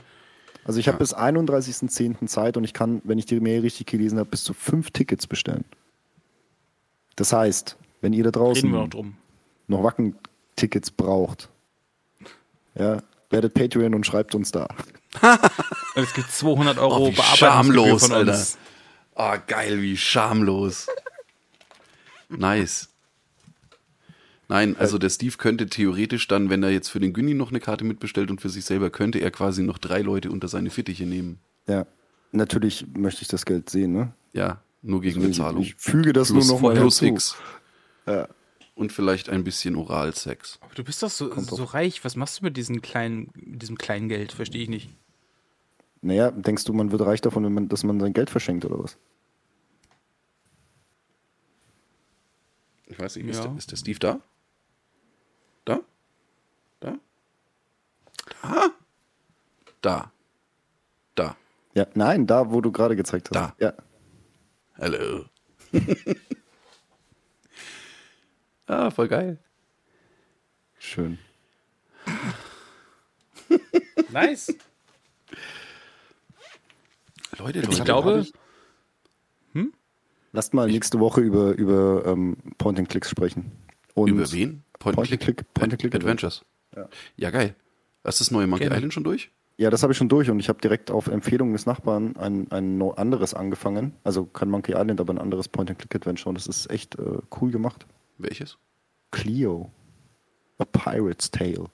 [0.64, 2.28] Also ich habe bis 31.10.
[2.28, 5.26] Zeit und ich kann, wenn ich die Mail richtig gelesen habe, bis zu fünf Tickets
[5.26, 5.64] bestellen.
[7.16, 8.88] Das heißt, wenn ihr da draußen noch
[9.66, 11.48] noch Wacken-Tickets braucht,
[12.74, 14.68] ja, werdet Patreon und schreibt uns da.
[15.94, 18.32] Es gibt 200 Euro Oh, wie Bearbeitungsgebühr schamlos, von Alter.
[18.32, 18.58] uns.
[19.16, 20.86] Ah, geil, wie schamlos.
[22.28, 22.88] Nice.
[24.48, 27.60] Nein, also der Steve könnte theoretisch dann, wenn er jetzt für den Günni noch eine
[27.60, 31.04] Karte mitbestellt und für sich selber, könnte er quasi noch drei Leute unter seine Fittiche
[31.04, 31.38] nehmen.
[31.66, 31.84] Ja,
[32.32, 34.12] natürlich möchte ich das Geld sehen, ne?
[34.32, 35.62] Ja, nur gegen Also ich, Bezahlung.
[35.62, 37.14] ich füge das plus nur noch mal plus hinzu.
[37.14, 37.36] X.
[38.06, 38.28] Ja.
[38.78, 40.58] Und vielleicht ein bisschen Oralsex.
[40.60, 42.04] Aber du bist doch so, so reich.
[42.04, 44.30] Was machst du mit diesem kleinen, mit diesem kleinen Geld?
[44.30, 44.88] Verstehe ich nicht.
[46.00, 48.78] Naja, denkst du, man wird reich davon, wenn man, dass man sein Geld verschenkt oder
[48.78, 48.96] was?
[52.86, 53.48] Ich weiß nicht, ist, Ja.
[53.48, 54.20] der, ist der Steve da?
[55.64, 55.80] Da?
[56.78, 56.98] Da?
[58.40, 58.70] Da?
[59.82, 60.12] Da.
[61.16, 61.36] Da.
[61.74, 63.34] Ja, nein, da, wo du gerade gezeigt hast.
[63.34, 63.54] Da.
[63.58, 63.72] Ja.
[64.78, 65.24] Hallo.
[68.68, 69.38] ah, voll geil.
[70.78, 71.18] Schön.
[74.12, 74.54] Nice.
[77.38, 77.84] Leute, Ich Leute.
[77.84, 78.26] glaube,
[80.32, 83.50] Lasst mal nächste Woche über, über ähm, Point-and-Clicks sprechen.
[83.94, 84.62] Und Über wen?
[84.78, 85.36] Point, Point and and Click.
[85.38, 86.44] Click- Point and Click Adventures.
[86.76, 86.88] Ja.
[87.16, 87.54] Ja, geil.
[88.04, 88.76] Hast du das neue Monkey Gerne.
[88.76, 89.30] Island schon durch?
[89.56, 92.50] Ja, das habe ich schon durch und ich habe direkt auf Empfehlung des Nachbarn ein,
[92.52, 93.94] ein anderes angefangen.
[94.04, 97.86] Also kein Monkey Island, aber ein anderes Point-and-Click-Adventure und das ist echt äh, cool gemacht.
[98.18, 98.58] Welches?
[99.10, 99.70] Cleo.
[100.58, 101.66] A Pirate's Tale.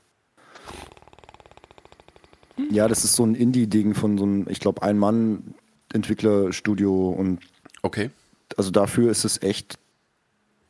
[2.70, 7.40] Ja, das ist so ein Indie-Ding von so einem, ich glaube, Ein-Mann-Entwicklerstudio und
[7.82, 8.10] Okay.
[8.56, 9.78] also dafür ist es echt,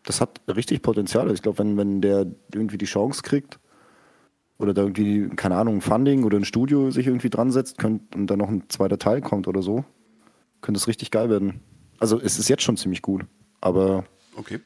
[0.05, 1.31] das hat richtig Potenzial.
[1.33, 3.61] Ich glaube, wenn, wenn der irgendwie die Chance kriegt
[4.59, 8.15] oder da irgendwie, keine Ahnung, ein Funding oder ein Studio sich irgendwie dran setzt könnt,
[8.15, 9.85] und dann noch ein zweiter Teil kommt oder so,
[10.63, 11.61] könnte es richtig geil werden.
[11.99, 13.25] Also es ist jetzt schon ziemlich gut,
[13.61, 14.05] aber
[14.37, 14.61] Okay.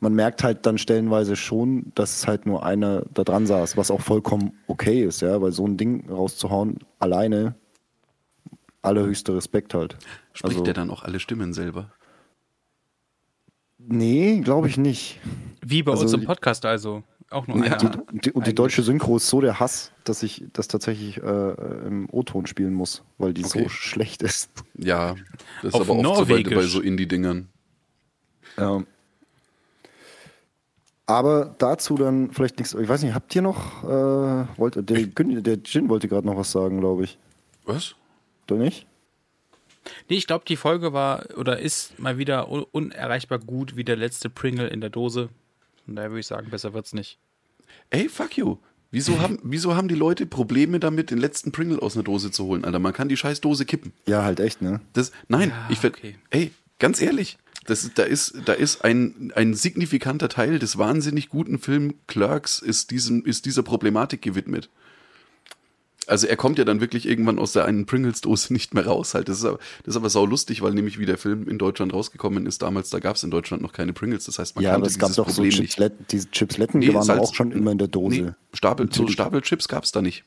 [0.00, 3.90] Man merkt halt dann stellenweise schon, dass es halt nur einer da dran saß, was
[3.90, 7.54] auch vollkommen okay ist, ja, weil so ein Ding rauszuhauen, alleine,
[8.82, 9.96] allerhöchster Respekt halt.
[10.32, 11.90] Spricht Also- der dann auch alle Stimmen selber?
[13.78, 15.20] Nee, glaube ich nicht.
[15.64, 17.02] Wie bei Also uns im die- Podcast also.
[17.30, 17.76] Auch nur Ja.
[17.76, 18.02] einer.
[18.10, 21.50] Und die, und die deutsche Synchro ist so der Hass, dass ich das tatsächlich äh,
[21.86, 23.64] im O-Ton spielen muss, weil die Okay.
[23.64, 24.50] so schlecht ist.
[24.78, 25.14] Ja,
[25.62, 27.48] das ist Auf aber oft so bei, bei so Indie-Dingern.
[28.56, 28.82] Ja.
[31.08, 32.74] Aber dazu dann vielleicht nichts.
[32.74, 36.52] Ich weiß nicht, habt ihr noch, äh, wollte, der, der Jin wollte gerade noch was
[36.52, 37.16] sagen, glaube ich.
[37.64, 37.94] Was?
[38.46, 38.86] Oder nicht?
[40.10, 43.96] Nee, ich glaube, die Folge war oder ist mal wieder un unerreichbar gut wie der
[43.96, 45.30] letzte Pringle in der Dose.
[45.86, 47.18] Von daher würde ich sagen, besser wird's nicht.
[47.88, 48.58] Ey, fuck you.
[48.90, 52.44] Wieso haben, wieso haben die Leute Probleme damit, den letzten Pringle aus einer Dose zu
[52.44, 52.80] holen, Alter?
[52.80, 53.94] Man kann die scheiß Dose kippen.
[54.06, 54.82] Ja, halt echt, ne?
[54.92, 56.16] Das, nein, Ja, ich ver okay.
[56.28, 57.38] Ey, ganz ehrlich,
[57.68, 62.90] das, da ist, da ist ein, ein signifikanter Teil des wahnsinnig guten Film Clerks ist,
[62.90, 64.68] diesem, ist dieser Problematik gewidmet.
[66.06, 69.12] Also er kommt ja dann wirklich irgendwann aus der einen Pringles-Dose nicht mehr raus.
[69.14, 69.28] Halt.
[69.28, 71.92] Das, ist aber, das ist aber sau lustig, weil nämlich wie der Film in Deutschland
[71.92, 74.24] rausgekommen ist, damals, da gab es in Deutschland noch keine Pringles.
[74.24, 75.74] Das heißt, man ja, aber kannte es gab dieses doch so Problem nicht.
[75.74, 78.22] Chipslet, diese Chipsletten, Nee, die waren Salz- auch schon immer in der Dose.
[78.22, 79.06] Nee, Stapel, so.
[79.06, 80.24] Stapelchips gab es da nicht.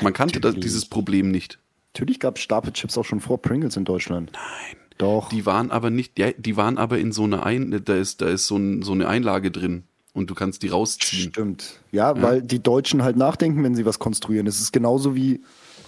[0.00, 1.58] Man kannte da, dieses Problem nicht.
[1.92, 4.32] Natürlich gab es Stapelchips auch schon vor Pringles in Deutschland.
[4.32, 4.81] Nein.
[5.02, 5.30] Doch.
[5.30, 8.28] Die waren aber nicht, ja, die waren aber in so einer Ein, da ist, da
[8.28, 9.82] ist so, ein, so eine Einlage drin
[10.12, 11.30] und du kannst die rausziehen.
[11.30, 11.80] Stimmt.
[11.90, 14.46] Ja, weil die Deutschen halt nachdenken, wenn sie was konstruieren.
[14.46, 15.42] Es ist genauso wie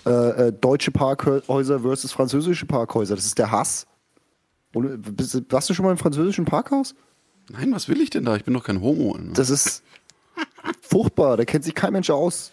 [0.04, 3.14] äh, äh, deutsche Parkhäuser versus französische Parkhäuser.
[3.14, 3.86] Das ist der Hass.
[4.74, 6.96] Und, äh, bist, warst du schon mal im französischen Parkhaus?
[7.50, 8.34] Nein, was will ich denn da?
[8.34, 9.16] Ich bin doch kein Homo.
[9.16, 9.32] Ne?
[9.34, 9.84] Das ist
[10.80, 11.36] furchtbar.
[11.36, 12.50] Da kennt sich kein Mensch aus.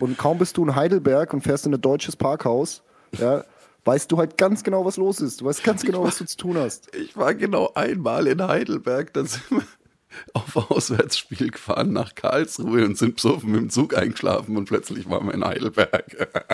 [0.00, 2.82] Und kaum bist du in Heidelberg und fährst in ein deutsches Parkhaus,
[3.18, 3.44] ja,
[3.84, 5.40] weißt du halt ganz genau, was los ist.
[5.40, 6.94] Du weißt ganz genau, was du zu tun hast.
[6.94, 9.62] Ich war genau einmal in Heidelberg, da sind wir
[10.34, 15.34] auf Auswärtsspiel gefahren nach Karlsruhe und sind besoffen im Zug eingeschlafen und plötzlich waren wir
[15.34, 16.28] in Heidelberg.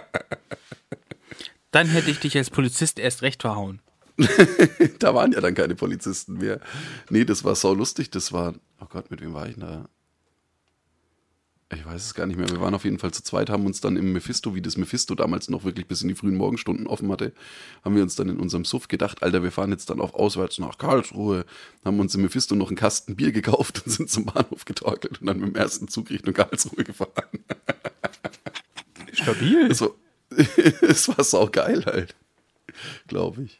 [1.71, 3.83] Dann hätte ich dich als Polizist erst recht verhauen.
[4.99, 6.61] da waren ja dann keine Polizisten mehr.
[7.09, 8.11] Nee, das war sau lustig.
[8.11, 9.89] Das war, oh Gott, mit wem war ich denn da?
[11.75, 12.49] Ich weiß es gar nicht mehr.
[12.49, 15.15] Wir waren auf jeden Fall zu zweit, haben uns dann im Mephisto, wie das Mephisto
[15.15, 17.33] damals noch wirklich bis in die frühen Morgenstunden offen hatte,
[17.85, 20.59] haben wir uns dann in unserem Suff gedacht, Alter, wir fahren jetzt dann auf auswärts
[20.59, 21.45] nach Karlsruhe,
[21.85, 25.27] haben uns im Mephisto noch einen Kasten Bier gekauft und sind zum Bahnhof getorkelt und
[25.27, 27.13] dann mit dem ersten Zug Richtung Karlsruhe gefahren.
[29.13, 29.71] Stabil.
[29.71, 29.91] Es war,
[30.81, 32.15] es war saugeil halt,
[33.09, 33.59] glaube ich.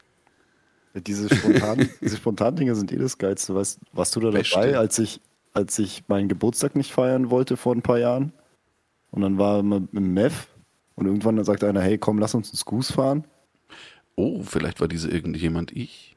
[0.95, 3.55] Diese spontan, diese spontan Dinge sind eh das Geilste.
[3.55, 4.79] Weißt, warst du da dabei, Beste.
[4.79, 5.21] als ich,
[5.59, 8.33] als ich meinen Geburtstag nicht feiern wollte vor ein paar Jahren?
[9.11, 10.47] Und dann war man im Mev
[10.95, 13.25] und irgendwann dann sagt einer, hey, komm, lass uns ins Goose fahren.
[14.15, 16.17] Oh, vielleicht war diese irgendjemand ich.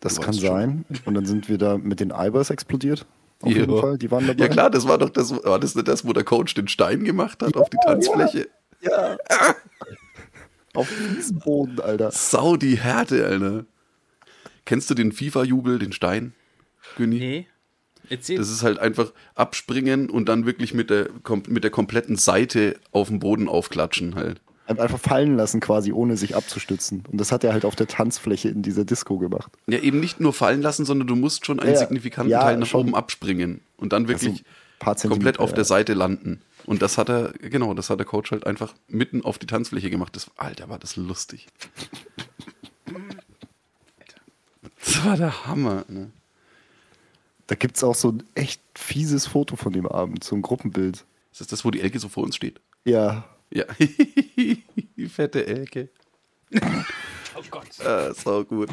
[0.00, 0.48] Das Du kann weißt schon.
[0.56, 0.84] sein.
[1.04, 3.06] Und dann sind wir da mit den Eibers explodiert.
[3.42, 3.58] Auf Ja.
[3.58, 4.42] jeden Fall, die waren dabei.
[4.44, 7.04] Ja klar, das war doch das, war das nicht das, wo der Coach den Stein
[7.04, 8.48] gemacht hat auf die Tanzfläche?
[8.80, 9.16] Ja.
[10.74, 12.10] Auf diesem Boden, Alter.
[12.12, 13.64] Sau die Härte, Alter.
[14.64, 16.34] Kennst du den FIFA-Jubel, den Stein,
[16.96, 17.18] Günni?
[17.18, 17.46] Nee.
[18.10, 18.38] Erzähl.
[18.38, 21.08] Das ist halt einfach abspringen und dann wirklich mit der,
[21.48, 24.40] mit der kompletten Seite auf dem Boden aufklatschen halt.
[24.66, 27.02] Einfach fallen lassen quasi, ohne sich abzustützen.
[27.10, 29.50] Und das hat er halt auf der Tanzfläche in dieser Disco gemacht.
[29.66, 32.58] Ja, eben nicht nur fallen lassen, sondern du musst schon einen Ja, signifikanten ja, Teil
[32.58, 32.80] nach schon.
[32.82, 34.44] oben abspringen und dann wirklich
[34.80, 35.56] Also, komplett auf ja.
[35.56, 36.42] der Seite landen.
[36.66, 39.88] Und das hat er, genau, das hat der Coach halt einfach mitten auf die Tanzfläche
[39.88, 40.14] gemacht.
[40.14, 41.46] Das, Alter, war das lustig.
[44.84, 45.84] Das war der Hammer.
[45.88, 46.10] Ne?
[47.48, 51.04] Da gibt es auch so ein echt fieses Foto von dem Abend, so ein Gruppenbild.
[51.32, 52.60] Ist das das, wo die Elke so vor uns steht?
[52.84, 53.64] Ja, Ja.
[53.78, 55.88] die fette Elke.
[56.54, 57.80] oh Gott.
[57.84, 58.70] Ah, sau gut.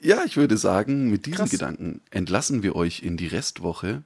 [0.00, 1.50] Ja, ich würde sagen, mit diesen Krass.
[1.50, 4.02] Gedanken entlassen wir euch in die Restwoche.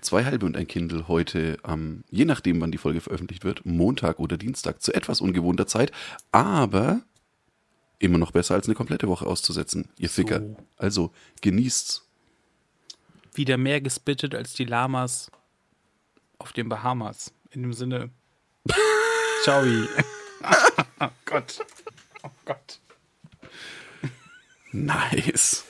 [0.00, 4.18] Zwei halbe und ein Kindle heute am, je nachdem, wann die Folge veröffentlicht wird, Montag
[4.18, 5.92] oder Dienstag zu etwas ungewohnter Zeit,
[6.32, 7.00] aber
[7.98, 10.40] immer noch besser als eine komplette Woche auszusetzen, ihr Ficker.
[10.40, 10.56] So.
[10.76, 12.06] Also genießt's.
[13.34, 15.30] Wieder mehr gespittet als die Lamas
[16.38, 17.32] auf den Bahamas.
[17.50, 18.10] In dem Sinne.
[19.42, 19.64] Ciao.
[21.00, 21.58] oh Gott.
[22.22, 22.80] Oh Gott.
[24.72, 25.64] Nice.